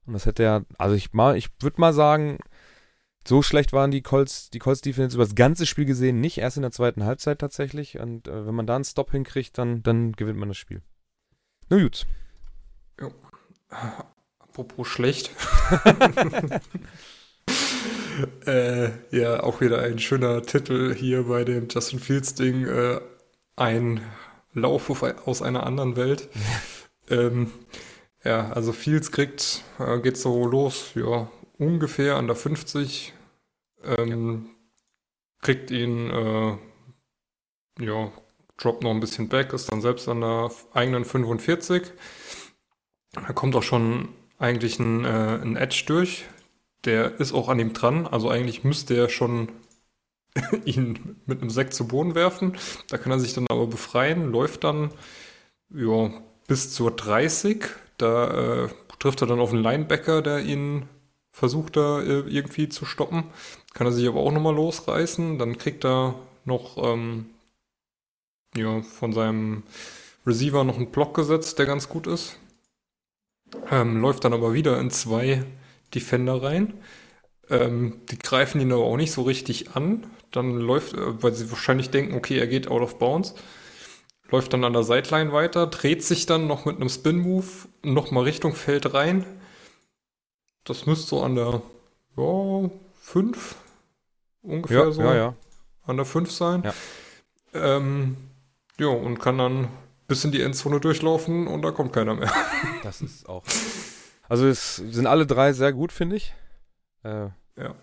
[0.07, 2.39] Und das hätte ja, also ich mal, ich würde mal sagen,
[3.27, 6.57] so schlecht waren die Colts, die Colts Defense über das ganze Spiel gesehen nicht, erst
[6.57, 7.99] in der zweiten Halbzeit tatsächlich.
[7.99, 10.83] Und äh, wenn man da einen Stop hinkriegt, dann, dann gewinnt man das Spiel.
[11.69, 12.07] Na gut.
[13.01, 13.13] Jo.
[14.39, 15.31] Apropos schlecht.
[18.47, 22.67] äh, ja, auch wieder ein schöner Titel hier bei dem Justin Fields Ding.
[22.67, 23.01] Äh,
[23.57, 24.01] ein
[24.55, 26.29] Lauf aus einer anderen Welt.
[27.11, 27.53] ähm,
[28.25, 31.29] ja, also Fields kriegt, äh, geht so los, ja,
[31.67, 33.13] ungefähr an der 50,
[33.85, 34.51] ähm, ja.
[35.41, 36.57] kriegt ihn, äh,
[37.81, 38.13] ja,
[38.57, 41.93] droppt noch ein bisschen back, ist dann selbst an der eigenen 45.
[43.13, 44.09] Da kommt auch schon
[44.39, 46.25] eigentlich ein, äh, ein Edge durch.
[46.85, 48.07] Der ist auch an ihm dran.
[48.07, 49.49] Also eigentlich müsste er schon
[50.65, 52.57] ihn mit einem Sack zu Boden werfen.
[52.89, 54.91] Da kann er sich dann aber befreien, läuft dann
[55.75, 56.11] ja,
[56.49, 57.65] bis zur 30.
[57.99, 60.89] Da äh, trifft er dann auf einen Linebacker, der ihn
[61.43, 63.25] versucht da äh, irgendwie zu stoppen.
[63.75, 65.41] Kann er sich aber auch nochmal losreißen.
[65.41, 66.15] Dann kriegt er
[66.45, 67.31] noch ähm,
[68.55, 69.65] ja, von seinem
[70.25, 72.39] Receiver noch einen Block gesetzt, der ganz gut ist.
[73.73, 75.45] Ähm, läuft dann aber wieder in zwei
[75.93, 76.75] Defender rein.
[77.51, 80.07] Ähm, die greifen ihn aber auch nicht so richtig an.
[80.31, 83.35] Dann läuft, äh, weil sie wahrscheinlich denken, okay, er geht out of bounds.
[84.31, 87.49] Läuft dann an der Sideline weiter, dreht sich dann noch mit einem Spin-Move
[87.83, 89.27] nochmal Richtung Feld rein
[90.65, 91.63] das müsste so an der
[92.17, 93.57] ja, 5
[94.43, 95.03] ungefähr ja, so.
[95.03, 95.35] Ja, ja.
[95.85, 96.63] An der 5 sein.
[96.63, 96.75] Ja.
[97.55, 98.17] Ähm,
[98.79, 99.69] ja, und kann dann
[100.07, 102.31] bis in die Endzone durchlaufen und da kommt keiner mehr.
[102.83, 103.45] Das ist auch.
[104.29, 106.35] Also es sind alle drei sehr gut, finde ich.
[107.05, 107.75] Äh, ja.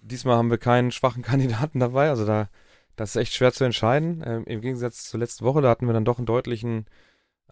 [0.00, 2.08] Diesmal haben wir keinen schwachen Kandidaten dabei.
[2.08, 2.48] Also da,
[2.96, 4.22] das ist echt schwer zu entscheiden.
[4.24, 6.86] Ähm, Im Gegensatz zur letzten Woche, da hatten wir dann doch einen deutlichen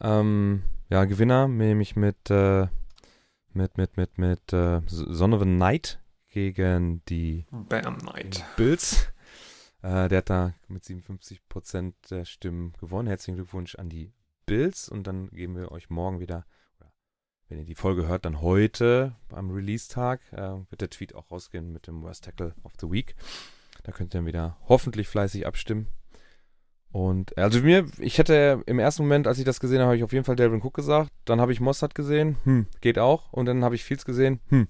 [0.00, 2.68] ähm, ja, Gewinner, nämlich mit äh,
[3.54, 8.44] mit, mit, mit, mit äh, Son of a Knight gegen die Bam Knight.
[8.56, 9.08] Bills.
[9.84, 13.08] Äh, der hat da mit 57% der Stimmen gewonnen.
[13.08, 14.12] Herzlichen Glückwunsch an die
[14.46, 16.46] Bills und dann geben wir euch morgen wieder,
[17.48, 21.72] wenn ihr die Folge hört, dann heute am Release-Tag äh, wird der Tweet auch rausgehen
[21.72, 23.16] mit dem Worst Tackle of the Week.
[23.82, 25.88] Da könnt ihr dann wieder hoffentlich fleißig abstimmen.
[26.92, 30.04] Und also mir, ich hätte im ersten Moment, als ich das gesehen habe, habe ich
[30.04, 31.10] auf jeden Fall Delvin Cook gesagt.
[31.24, 33.32] Dann habe ich Mossad gesehen, hm, geht auch.
[33.32, 34.68] Und dann habe ich Fields gesehen, hm,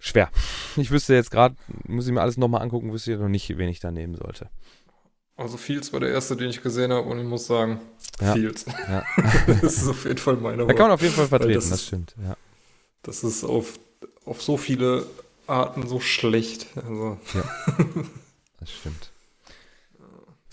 [0.00, 0.30] schwer.
[0.76, 1.54] Ich wüsste jetzt gerade,
[1.86, 4.50] muss ich mir alles nochmal angucken, wüsste ich noch nicht, wen ich da nehmen sollte.
[5.36, 7.80] Also Fields war der erste, den ich gesehen habe und ich muss sagen,
[8.20, 8.32] Ja.
[8.32, 8.66] Fields.
[8.88, 9.04] Ja.
[9.46, 11.86] das ist auf jeden Fall meine Da kann man auf jeden Fall vertreten, das das,
[11.86, 12.16] stimmt.
[12.20, 12.36] Ja.
[13.02, 13.78] Das ist auf,
[14.24, 15.06] auf so viele
[15.46, 16.66] Arten so schlecht.
[16.74, 17.18] Also,
[18.58, 19.12] Das stimmt.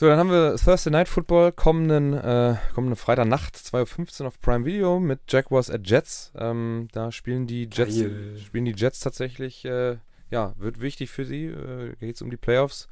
[0.01, 4.65] So, dann haben wir Thursday Night Football kommenden, äh, kommenden Freitagnacht, 2.15 Uhr auf Prime
[4.65, 6.31] Video mit Jaguars at Jets.
[6.33, 8.35] Ähm, da spielen die Jets, Geil.
[8.43, 9.97] spielen die Jets tatsächlich, äh,
[10.31, 11.45] ja, wird wichtig für sie.
[11.45, 12.87] Äh, Geht es um die Playoffs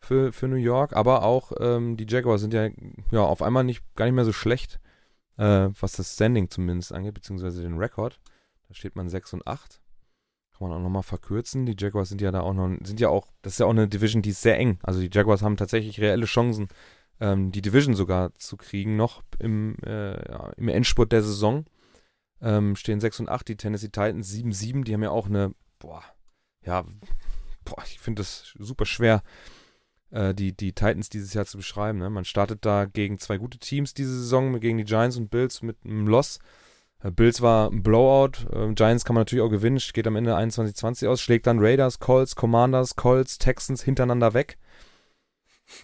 [0.00, 2.70] für, für New York, aber auch ähm, die Jaguars sind ja,
[3.10, 4.80] ja auf einmal nicht, gar nicht mehr so schlecht,
[5.36, 8.18] äh, was das Standing zumindest angeht, beziehungsweise den Rekord.
[8.68, 9.82] Da steht man 6 und 8.
[10.58, 11.66] Kann man auch nochmal verkürzen.
[11.66, 13.86] Die Jaguars sind ja da auch noch, sind ja auch, das ist ja auch eine
[13.86, 14.78] Division, die ist sehr eng.
[14.82, 16.68] Also die Jaguars haben tatsächlich reelle Chancen,
[17.20, 20.14] ähm, die Division sogar zu kriegen, noch im, äh,
[20.56, 21.64] im Endspurt der Saison.
[22.40, 26.02] Ähm, stehen 6 und 8, die Tennessee Titans 7-7, die haben ja auch eine, boah,
[26.64, 26.84] ja,
[27.64, 29.22] boah, ich finde das super schwer,
[30.10, 31.98] äh, die, die Titans dieses Jahr zu beschreiben.
[31.98, 32.10] Ne?
[32.10, 35.76] Man startet da gegen zwei gute Teams diese Saison, gegen die Giants und Bills mit
[35.84, 36.40] einem Loss.
[37.02, 38.46] Äh, Bills war ein Blowout.
[38.52, 41.98] Ähm, Giants kann man natürlich auch gewinnen, geht am Ende 21-20 aus, schlägt dann Raiders,
[41.98, 44.58] Colts, Commanders, Colts, Texans hintereinander weg.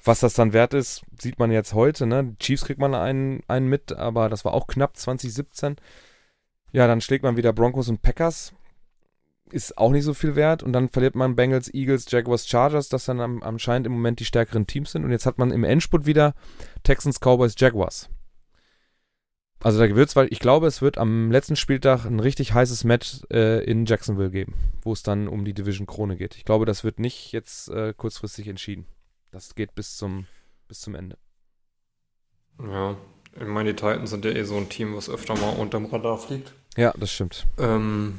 [0.02, 2.06] Was das dann wert ist, sieht man jetzt heute.
[2.06, 2.24] Ne?
[2.24, 5.76] Die Chiefs kriegt man einen, einen mit, aber das war auch knapp 2017.
[6.72, 8.54] Ja, dann schlägt man wieder Broncos und Packers.
[9.50, 10.62] Ist auch nicht so viel wert.
[10.62, 14.24] Und dann verliert man Bengals, Eagles, Jaguars, Chargers, das dann am, anscheinend im Moment die
[14.24, 15.04] stärkeren Teams sind.
[15.04, 16.34] Und jetzt hat man im Endspurt wieder
[16.82, 18.08] Texans, Cowboys, Jaguars.
[19.64, 23.22] Also da wird's, weil ich glaube, es wird am letzten Spieltag ein richtig heißes Match
[23.32, 24.52] äh, in Jacksonville geben,
[24.82, 26.36] wo es dann um die Division Krone geht.
[26.36, 28.84] Ich glaube, das wird nicht jetzt äh, kurzfristig entschieden.
[29.30, 30.26] Das geht bis zum,
[30.68, 31.16] bis zum Ende.
[32.62, 32.94] ja,
[33.40, 36.18] ich meine, die Titans sind ja eh so ein Team, was öfter mal unterm Radar
[36.18, 36.52] fliegt.
[36.76, 37.46] Ja, das stimmt.
[37.56, 38.18] Ähm,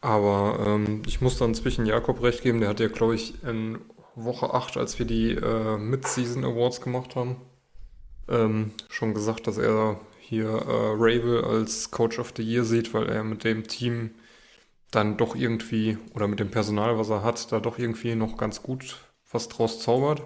[0.00, 3.78] aber ähm, ich muss dann zwischen Jakob recht geben, der hat ja, glaube ich, in
[4.16, 7.36] Woche 8, als wir die äh, Mid-Season Awards gemacht haben,
[8.28, 13.08] ähm, schon gesagt, dass er hier äh, Rabel als Coach of the Year sieht, weil
[13.08, 14.10] er mit dem Team
[14.90, 18.62] dann doch irgendwie, oder mit dem Personal, was er hat, da doch irgendwie noch ganz
[18.62, 18.98] gut
[19.30, 20.22] was draus zaubert.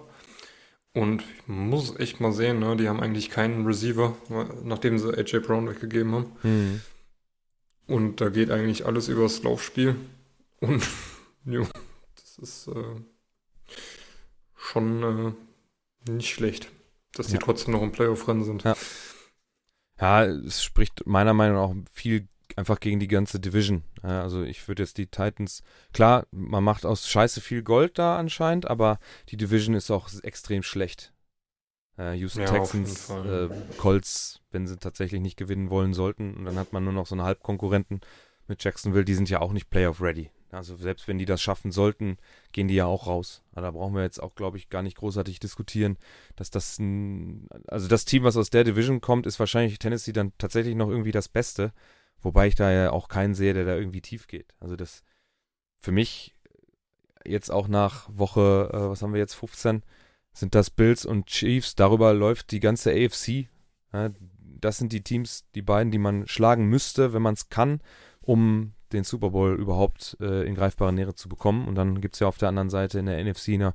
[0.92, 2.76] Und ich muss echt mal sehen, ne?
[2.76, 4.16] die haben eigentlich keinen Receiver,
[4.64, 6.32] nachdem sie AJ Brown weggegeben haben.
[6.42, 6.80] Mhm.
[7.86, 9.96] Und da geht eigentlich alles übers Laufspiel.
[10.60, 10.86] Und
[11.44, 11.66] jo,
[12.16, 13.00] das ist äh,
[14.56, 15.36] schon
[16.06, 16.68] äh, nicht schlecht,
[17.14, 17.38] dass die Ja.
[17.40, 18.64] trotzdem noch im Playoff-Rennen sind.
[18.64, 18.76] Ja.
[20.00, 23.84] Ja, es spricht meiner Meinung nach auch viel einfach gegen die ganze Division.
[24.02, 28.68] Also ich würde jetzt die Titans, klar, man macht aus Scheiße viel Gold da anscheinend,
[28.68, 31.12] aber die Division ist auch extrem schlecht.
[31.98, 36.34] Äh, Houston Ja, Texans, äh, Colts, wenn sie tatsächlich nicht gewinnen wollen sollten.
[36.34, 38.00] Und dann hat man nur noch so einen Halbkonkurrenten
[38.46, 40.30] mit Jacksonville, die sind ja auch nicht Playoff-ready.
[40.50, 42.16] Also selbst wenn die das schaffen sollten,
[42.52, 43.42] gehen die ja auch raus.
[43.52, 45.98] Aber da brauchen wir jetzt auch, glaube ich, gar nicht großartig diskutieren
[46.38, 50.32] dass das ein, also das Team, was aus der Division kommt, ist wahrscheinlich Tennessee dann
[50.38, 51.72] tatsächlich noch irgendwie das Beste,
[52.20, 54.54] wobei ich da ja auch keinen sehe, der da irgendwie tief geht.
[54.60, 55.02] Also das
[55.80, 56.34] für mich
[57.24, 59.82] jetzt auch nach Woche, äh, was haben wir jetzt, 15,
[60.32, 63.48] sind das Bills und Chiefs, darüber läuft die ganze AFC.
[63.92, 67.80] Ja, das sind die Teams, die beiden, die man schlagen müsste, wenn man es kann,
[68.20, 71.68] um den Super Bowl überhaupt äh, in greifbare Nähe zu bekommen.
[71.68, 73.74] Und dann gibt es ja auf der anderen Seite in der NFC eine,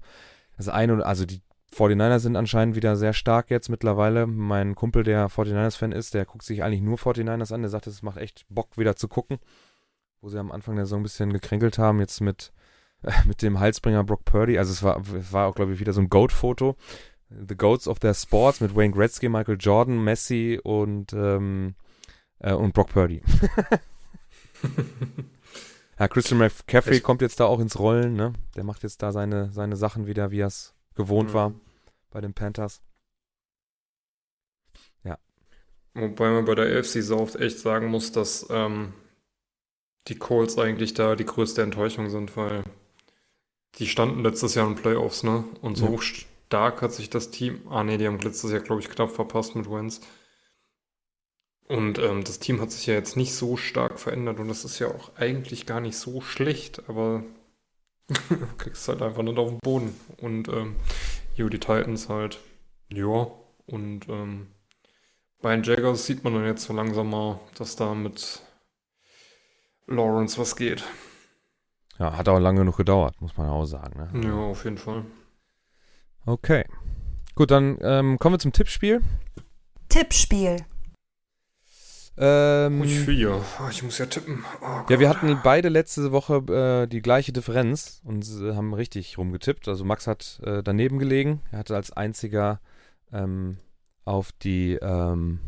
[0.57, 1.41] das eine oder also die
[1.73, 4.27] 49ers sind anscheinend wieder sehr stark jetzt mittlerweile.
[4.27, 7.61] Mein Kumpel, der 49ers-Fan ist, der guckt sich eigentlich nur 49ers an.
[7.61, 9.39] Der sagt, es macht echt Bock, wieder zu gucken.
[10.21, 12.53] Wo sie am Anfang der Saison ein bisschen gekränkelt haben, jetzt mit,
[13.01, 14.57] äh, mit dem Halsbringer Brock Purdy.
[14.57, 15.01] Also es war,
[15.31, 16.75] war auch, glaube ich, wieder so ein Goat-Foto.
[17.29, 21.73] The Goats of their Sports mit Wayne Gretzky, Michael Jordan, Messi und, ähm,
[22.39, 23.23] äh, und Brock Purdy.
[25.99, 28.33] ja, Christian McCaffrey kommt jetzt da auch ins Rollen, ne?
[28.55, 31.35] Der macht jetzt da seine, seine Sachen wieder, wie er es gewohnt Ja.
[31.35, 31.53] war
[32.11, 32.81] bei den Panthers.
[35.95, 38.93] Wobei man bei der AFC South echt sagen muss, dass ähm,
[40.07, 42.63] die Colts eigentlich da die größte Enttäuschung sind, weil
[43.75, 45.43] die standen letztes Jahr in Playoffs, ne?
[45.61, 46.01] Und so Ja.
[46.01, 47.61] stark hat sich das Team.
[47.69, 50.01] Ah, nee, die haben letztes Jahr, glaube ich, knapp verpasst mit Wentz.
[51.67, 54.79] Und ähm, das Team hat sich ja jetzt nicht so stark verändert und das ist
[54.79, 57.23] ja auch eigentlich gar nicht so schlecht, aber
[58.07, 58.15] du
[58.57, 59.95] kriegst halt einfach nicht auf den Boden.
[60.17, 60.75] Und ähm,
[61.35, 62.39] jo, die Titans halt,
[62.91, 63.27] ja,
[63.65, 64.47] und ähm,
[65.41, 68.41] bei den Jaggers sieht man dann jetzt so langsam mal, dass da mit
[69.87, 70.83] Lawrence was geht.
[71.99, 73.99] Ja, hat auch lange genug gedauert, muss man auch sagen.
[74.11, 74.27] Ne?
[74.27, 75.05] Ja, auf jeden Fall.
[76.25, 76.65] Okay.
[77.35, 79.01] Gut, dann ähm, kommen wir zum Tippspiel.
[79.89, 80.57] Tippspiel.
[82.17, 83.41] Ähm, Ich vier.
[83.59, 84.43] Ah, Ich muss ja tippen.
[84.61, 89.17] Oh ja, wir hatten beide letzte Woche äh, die gleiche Differenz und äh, haben richtig
[89.17, 89.67] rumgetippt.
[89.67, 91.41] Also Max hat äh, daneben gelegen.
[91.51, 92.59] Er hatte als einziger
[93.11, 93.57] ähm,
[94.05, 95.39] auf die ähm,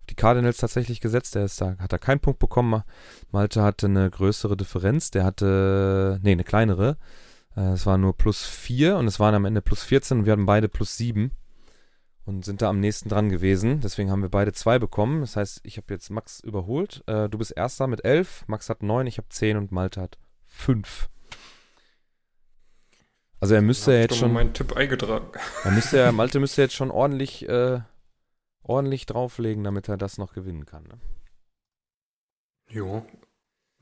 [0.00, 1.34] auf die Cardinals tatsächlich gesetzt.
[1.34, 2.82] Der ist da, hat da keinen Punkt bekommen.
[3.30, 5.10] Malte hatte eine größere Differenz.
[5.12, 6.98] Der hatte, nee, eine kleinere.
[7.56, 10.32] Äh, Es war nur plus 4 und es waren am Ende plus 14 und wir
[10.32, 11.30] hatten beide plus 7
[12.24, 13.80] und sind da am nächsten dran gewesen.
[13.80, 15.20] Deswegen haben wir beide zwei bekommen.
[15.20, 17.02] Das heißt, ich habe jetzt Max überholt.
[17.06, 20.18] Äh, du bist erster mit 11, Max hat 9, ich habe 10 und Malte hat
[20.46, 21.08] 5.
[23.40, 25.26] Also er müsste ja ich jetzt schon, mal meinen Tipp eingetragen.
[25.64, 27.80] er müsste ja, Malte müsste jetzt schon ordentlich, äh,
[28.62, 30.84] ordentlich drauflegen, damit er das noch gewinnen kann.
[30.84, 31.00] Ne?
[32.68, 33.04] Jo.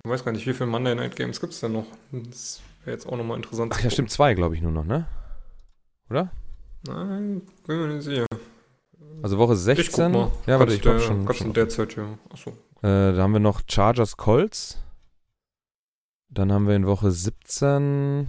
[0.02, 1.84] Ich weiß gar nicht, wie viele Monday Night Games gibt es denn noch?
[2.10, 3.74] Das wäre jetzt auch nochmal interessant.
[3.76, 5.06] Ach ja, stimmt, zwei glaube ich nur noch, ne?
[6.08, 6.32] Oder?
[6.86, 8.26] Nein, bin mir nicht sicher.
[9.22, 10.12] Also Woche Ich guck 16.
[10.12, 10.32] mal.
[10.46, 11.24] Ja, warte, ich glaube der- schon.
[11.24, 12.18] Kannst schon in der Zeit, ja.
[12.30, 12.50] Achso.
[12.82, 14.78] Äh, da haben wir noch Chargers Colts.
[16.30, 18.28] Dann haben wir in Woche 17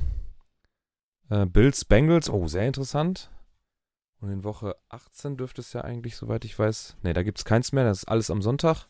[1.30, 2.30] äh, Bills Bengals.
[2.30, 3.30] Oh, sehr interessant.
[4.20, 6.98] Und in Woche 18 dürfte es ja eigentlich, soweit ich weiß.
[7.04, 7.86] Ne, da gibt es keins mehr.
[7.86, 8.88] Das ist alles am Sonntag.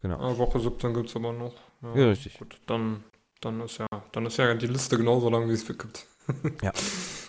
[0.00, 0.18] Genau.
[0.18, 1.54] Ah, Woche 17 gibt es aber noch.
[1.82, 2.38] Ja, richtig.
[2.38, 3.04] Gut, dann,
[3.40, 6.06] dann, ist ja, dann ist ja die Liste genauso lang, wie es gibt.
[6.62, 6.72] Ja,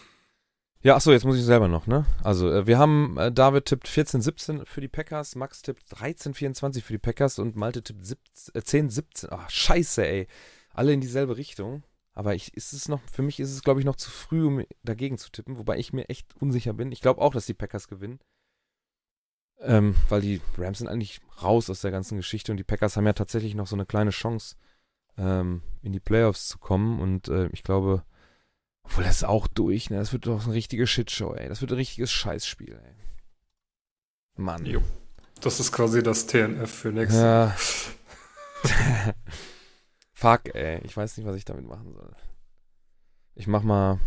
[0.88, 2.06] achso, jetzt muss ich selber noch, ne?
[2.24, 6.94] Also, äh, wir haben, äh, David tippt 14-17 für die Packers, Max tippt 13-24 für
[6.94, 9.28] die Packers und Malte tippt 17, äh, 10-17.
[9.32, 10.28] Ach, scheiße, ey.
[10.74, 11.84] Alle in dieselbe Richtung.
[12.14, 14.64] Aber ich, ist es noch, für mich ist es, glaube ich, noch zu früh, um
[14.84, 16.92] dagegen zu tippen, wobei ich mir echt unsicher bin.
[16.92, 18.20] Ich glaube auch, dass die Packers gewinnen.
[19.62, 23.06] Ähm, weil die Rams sind eigentlich raus aus der ganzen Geschichte und die Packers haben
[23.06, 24.56] ja tatsächlich noch so eine kleine Chance,
[25.18, 27.00] ähm, in die Playoffs zu kommen.
[27.00, 28.04] Und äh, ich glaube,
[28.90, 29.98] obwohl das ist auch durch, ne?
[29.98, 31.48] Das wird doch eine richtige Shitshow, ey.
[31.48, 32.96] Das wird ein richtiges Scheißspiel, ey.
[34.36, 34.66] Mann.
[34.66, 34.82] Jo.
[35.42, 37.56] Das ist quasi das TNF für nächstes Ja.
[40.14, 40.82] Fuck, ey.
[40.86, 42.16] Ich weiß nicht, was ich damit machen soll.
[43.36, 44.00] Ich mach mal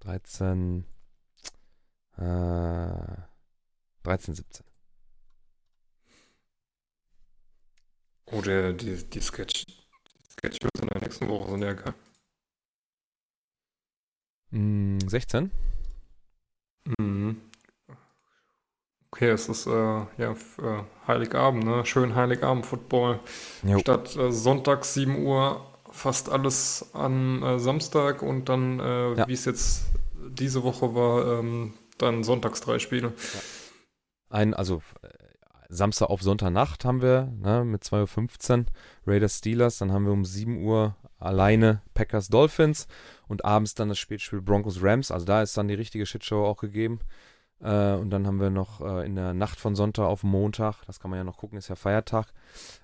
[0.00, 0.86] 13.
[2.16, 3.16] Äh,
[4.02, 4.64] 13, 17.
[8.32, 9.66] Oh, der, die, die Sketch.
[9.66, 9.74] Die
[10.40, 11.94] Schedules in der nächsten Woche sind ja geil.
[14.50, 15.50] Mm, 16?
[16.98, 17.40] Mhm.
[19.10, 21.84] Okay, es ist äh, ja äh, Heiligabend, ne?
[21.86, 23.20] Schön Heiligabend-Football.
[23.80, 29.28] Statt äh, sonntags 7 Uhr fast alles an äh, Samstag und dann, äh, Ja.
[29.28, 29.86] wie es jetzt
[30.28, 33.12] diese Woche war, ähm, dann sonntags drei Spiele.
[34.28, 35.08] Ein, also äh,
[35.68, 38.66] Samstag auf Sonntagnacht haben wir, ne, mit 2.15 Uhr
[39.06, 42.86] Raiders Steelers, dann haben wir um 7 Uhr alleine Packers Dolphins
[43.28, 46.58] und abends dann das Spätspiel Broncos Rams, also da ist dann die richtige Shitshow auch
[46.58, 47.00] gegeben.
[47.60, 51.00] Äh, und dann haben wir noch äh, in der Nacht von Sonntag auf Montag, das
[51.00, 52.32] kann man ja noch gucken, ist ja Feiertag.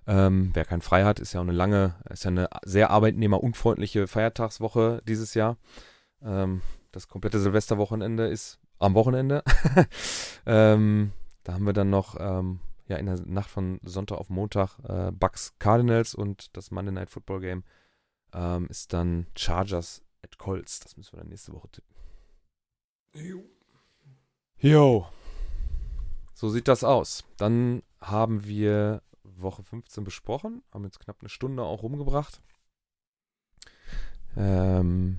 [0.06, 4.06] Ähm, wer keinen frei hat, ist ja auch eine lange, ist ja eine sehr arbeitnehmerunfreundliche
[4.06, 5.58] Feiertagswoche dieses Jahr.
[6.22, 9.42] Ähm, das komplette Silvesterwochenende ist am Wochenende.
[10.46, 11.12] ähm,
[11.44, 15.12] da haben wir dann noch ähm, ja in der Nacht von Sonntag auf Montag äh,
[15.12, 17.64] Bucks Cardinals und das Monday Night Football Game
[18.32, 20.80] ähm, ist dann Chargers at Colts.
[20.80, 21.94] Das müssen wir dann nächste Woche tippen.
[23.14, 23.44] Jo.
[24.58, 25.06] Jo.
[26.34, 27.24] So sieht das aus.
[27.36, 32.40] Dann haben wir Woche 15 besprochen, haben jetzt knapp eine Stunde auch rumgebracht.
[34.36, 35.18] Ähm,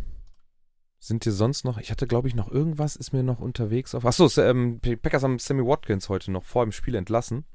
[0.99, 4.05] sind hier sonst noch, ich hatte glaube ich noch irgendwas, ist mir noch unterwegs auf.
[4.05, 7.45] Achso, ähm, Packers haben Sammy Watkins heute noch vor dem Spiel entlassen.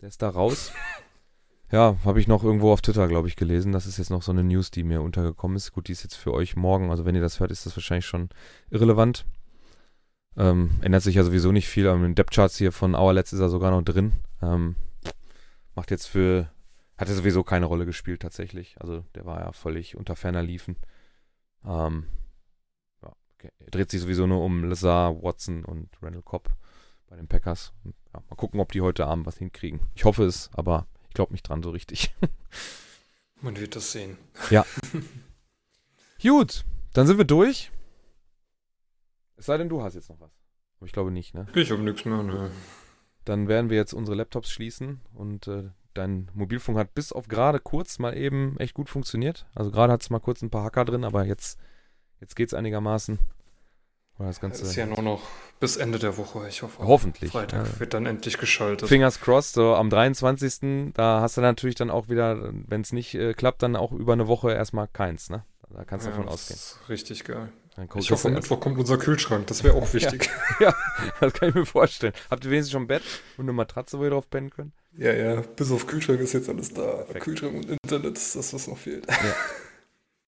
[0.00, 0.72] Der ist da raus.
[1.72, 3.72] ja, habe ich noch irgendwo auf Twitter, glaube ich, gelesen.
[3.72, 5.72] Das ist jetzt noch so eine News, die mir untergekommen ist.
[5.72, 8.04] Gut, die ist jetzt für euch morgen, also wenn ihr das hört, ist das wahrscheinlich
[8.04, 8.28] schon
[8.70, 9.24] irrelevant.
[10.36, 11.86] Ähm, ändert sich ja sowieso nicht viel.
[11.86, 14.12] In den Depth-Charts hier von Hourlets ist er sogar noch drin.
[14.42, 14.76] Ähm,
[15.74, 16.50] macht jetzt für,
[16.98, 18.76] hat er sowieso keine Rolle gespielt tatsächlich.
[18.78, 20.76] Also der war ja völlig unter ferner Liefen.
[21.64, 22.04] Ähm,
[23.02, 23.50] ja, okay.
[23.70, 26.50] Dreht sich sowieso nur um Lazar, Watson und Randall Cobb
[27.08, 27.72] bei den Packers.
[27.84, 29.80] Ja, mal gucken, ob die heute Abend was hinkriegen.
[29.94, 32.14] Ich hoffe es, aber ich glaube nicht dran so richtig.
[33.42, 34.16] Man wird das sehen.
[36.22, 37.70] Gut, dann sind wir durch.
[39.36, 40.30] Es sei denn, du hast jetzt noch was.
[40.78, 41.46] Aber ich glaube nicht, ne?
[41.54, 42.22] Ich habe nichts mehr.
[42.22, 42.50] Ne.
[43.26, 47.60] Dann werden wir jetzt unsere Laptops schließen und äh, dein Mobilfunk hat bis auf gerade
[47.60, 49.44] kurz mal eben echt gut funktioniert.
[49.54, 51.60] Also gerade hat es mal kurz ein paar Hacker drin, aber jetzt,
[52.20, 53.18] jetzt geht es einigermaßen.
[54.18, 54.62] Das Das Ganze.
[54.64, 55.22] ist ja nur noch
[55.58, 56.46] bis Ende der Woche.
[56.48, 57.32] Ich hoffe, Hoffentlich.
[57.32, 57.80] Freitag ja.
[57.80, 58.88] wird dann endlich geschaltet.
[58.88, 60.92] Fingers crossed, so am 23.
[60.94, 64.12] Da hast du natürlich dann auch wieder, wenn es nicht äh, klappt, dann auch über
[64.12, 65.44] eine Woche erstmal keins, ne?
[65.70, 66.56] Da kannst du Ja, davon das ausgehen.
[66.56, 67.50] ist richtig geil.
[67.96, 69.46] Ich hoffe, am Mittwoch kommt unser Kühlschrank.
[69.46, 70.28] Das wäre auch wichtig.
[70.58, 70.76] du erst-
[71.20, 72.12] Das kann ich mir vorstellen.
[72.30, 73.02] Habt ihr wenigstens schon ein Bett
[73.38, 74.74] und eine Matratze, wo ihr drauf pennen könnt?
[74.98, 75.40] Ja, ja.
[75.40, 76.82] Bis auf Kühlschrank ist jetzt alles da.
[76.82, 77.24] Perfekt.
[77.24, 79.06] Kühlschrank und Internet ist das, was noch fehlt.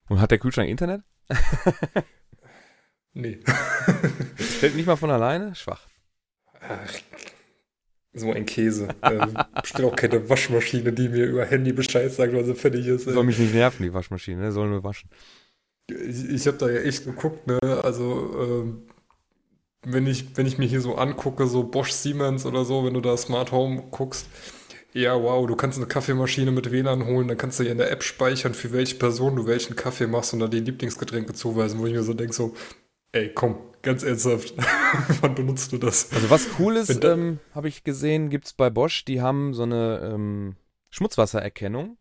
[0.08, 1.02] Und hat der Kühlschrank Internet?
[3.14, 3.38] Nee.
[4.58, 5.54] Stellt nicht mal von alleine?
[5.54, 5.86] Schwach.
[6.60, 6.92] Ach,
[8.12, 8.88] so ein Käse.
[9.02, 13.04] Ähm, bestimmt auch keine Waschmaschine, die mir über Handy Bescheid sagt, wann sie fertig ist.
[13.04, 14.52] Soll mich nicht nerven, die Waschmaschine, ne?
[14.52, 15.10] Soll nur waschen.
[15.88, 17.58] Ich, ich habe da ja echt geguckt, ne?
[17.82, 18.82] Also, ähm,
[19.82, 23.00] wenn ich, wenn ich mir hier so angucke, so Bosch Siemens oder so, wenn du
[23.00, 24.26] da Smart Home guckst,
[24.92, 27.90] ja, wow, du kannst eine Kaffeemaschine mit WLAN holen, dann kannst du hier in der
[27.90, 31.86] App speichern, für welche Person du welchen Kaffee machst und dann die Lieblingsgetränke zuweisen, wo
[31.86, 32.54] ich mir so denke, so,
[33.14, 34.54] ey, komm, ganz ernsthaft,
[35.20, 36.12] wann benutzt du das?
[36.12, 40.10] Also was cool ist, ähm, habe ich gesehen, gibt's bei Bosch, die haben so eine
[40.12, 40.56] ähm,
[40.90, 41.96] Schmutzwassererkennung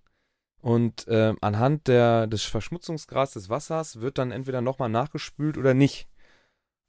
[0.61, 6.07] und ähm, anhand der, des Verschmutzungsgrads des Wassers wird dann entweder nochmal nachgespült oder nicht.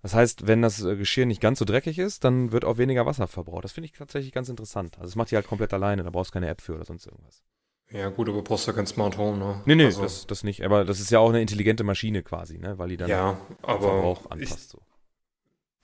[0.03, 3.07] Das heißt, wenn das äh, Geschirr nicht ganz so dreckig ist, dann wird auch weniger
[3.07, 3.65] Wasser verbraucht.
[3.65, 4.97] Das finde ich tatsächlich ganz interessant.
[4.97, 7.07] Also das macht die halt komplett alleine, da brauchst du keine App für oder sonst
[7.07, 7.43] irgendwas.
[7.91, 9.63] Ja, gut, aber brauchst ja kein Smart Home, ne?
[9.67, 10.65] Nee, nee, Also, das, das nicht.
[10.65, 12.79] Aber das ist ja auch eine intelligente Maschine quasi, ne?
[12.79, 14.71] Weil die dann ja, aber ich, anpasst.
[14.71, 14.81] So.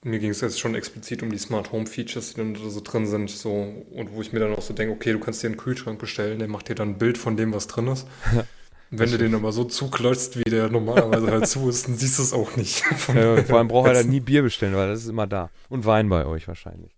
[0.03, 2.81] Mir ging es jetzt schon explizit um die Smart Home Features, die dann da so
[2.81, 5.47] drin sind, so und wo ich mir dann auch so denke, okay, du kannst dir
[5.47, 8.07] einen Kühlschrank bestellen, der macht dir dann ein Bild von dem, was drin ist.
[8.93, 12.23] Wenn du den aber so zuklotzt, wie der normalerweise halt zu ist, dann siehst du
[12.23, 12.83] es auch nicht.
[13.07, 15.49] Ja, vor allem braucht er dann nie Bier bestellen, weil das ist immer da.
[15.69, 16.91] Und Wein bei euch wahrscheinlich.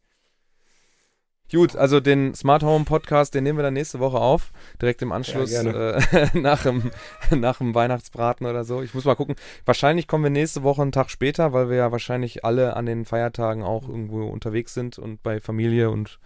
[1.52, 5.12] Gut, also den Smart Home Podcast, den nehmen wir dann nächste Woche auf, direkt im
[5.12, 6.90] Anschluss Ja, äh, nach, dem,
[7.30, 8.82] nach dem Weihnachtsbraten oder so.
[8.82, 9.36] Ich muss mal gucken.
[9.66, 13.06] Wahrscheinlich kommen wir nächste Woche einen Tag später, weil wir ja wahrscheinlich alle an den
[13.06, 16.20] Feiertagen auch irgendwo unterwegs sind und bei Familie und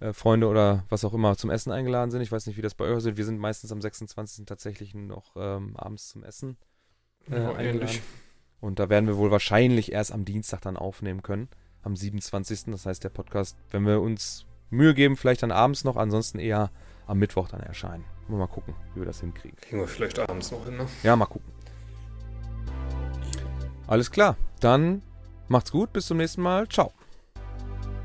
[0.00, 2.22] äh, Freunde oder was auch immer zum Essen eingeladen sind.
[2.22, 3.16] Ich weiß nicht, wie das bei euch ist.
[3.16, 4.44] Wir sind meistens am 26.
[4.44, 6.56] tatsächlich noch ähm, abends zum Essen
[7.30, 7.80] äh, Ja, eingeladen.
[7.82, 8.02] ähnlich.
[8.60, 11.48] Und da werden wir wohl wahrscheinlich erst am Dienstag dann aufnehmen können.
[11.82, 12.64] Am 27.
[12.72, 16.70] Das heißt, der Podcast, wenn wir uns Mühe geben, vielleicht dann abends noch, ansonsten eher
[17.06, 18.04] am Mittwoch dann erscheinen.
[18.28, 19.56] Mal, gucken, wie wir das hinkriegen.
[19.60, 20.86] Kriegen wir vielleicht abends noch hin, ne?
[21.02, 21.52] Ja, mal gucken.
[23.86, 24.36] Alles klar.
[24.60, 25.02] Dann
[25.48, 25.92] macht's gut.
[25.92, 26.66] Bis zum nächsten Mal.
[26.68, 26.92] Ciao.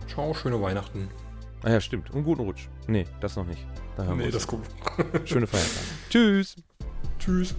[0.07, 1.09] Ciao, schöne Weihnachten.
[1.63, 2.09] Ah ja, stimmt.
[2.11, 2.67] Und guten Rutsch.
[2.88, 3.65] Nee, das noch nicht.
[3.95, 4.63] Da Nee, das gut.
[5.26, 5.86] Schöne Feiertage.
[6.09, 6.55] Tschüss.
[7.17, 7.55] Tschüss.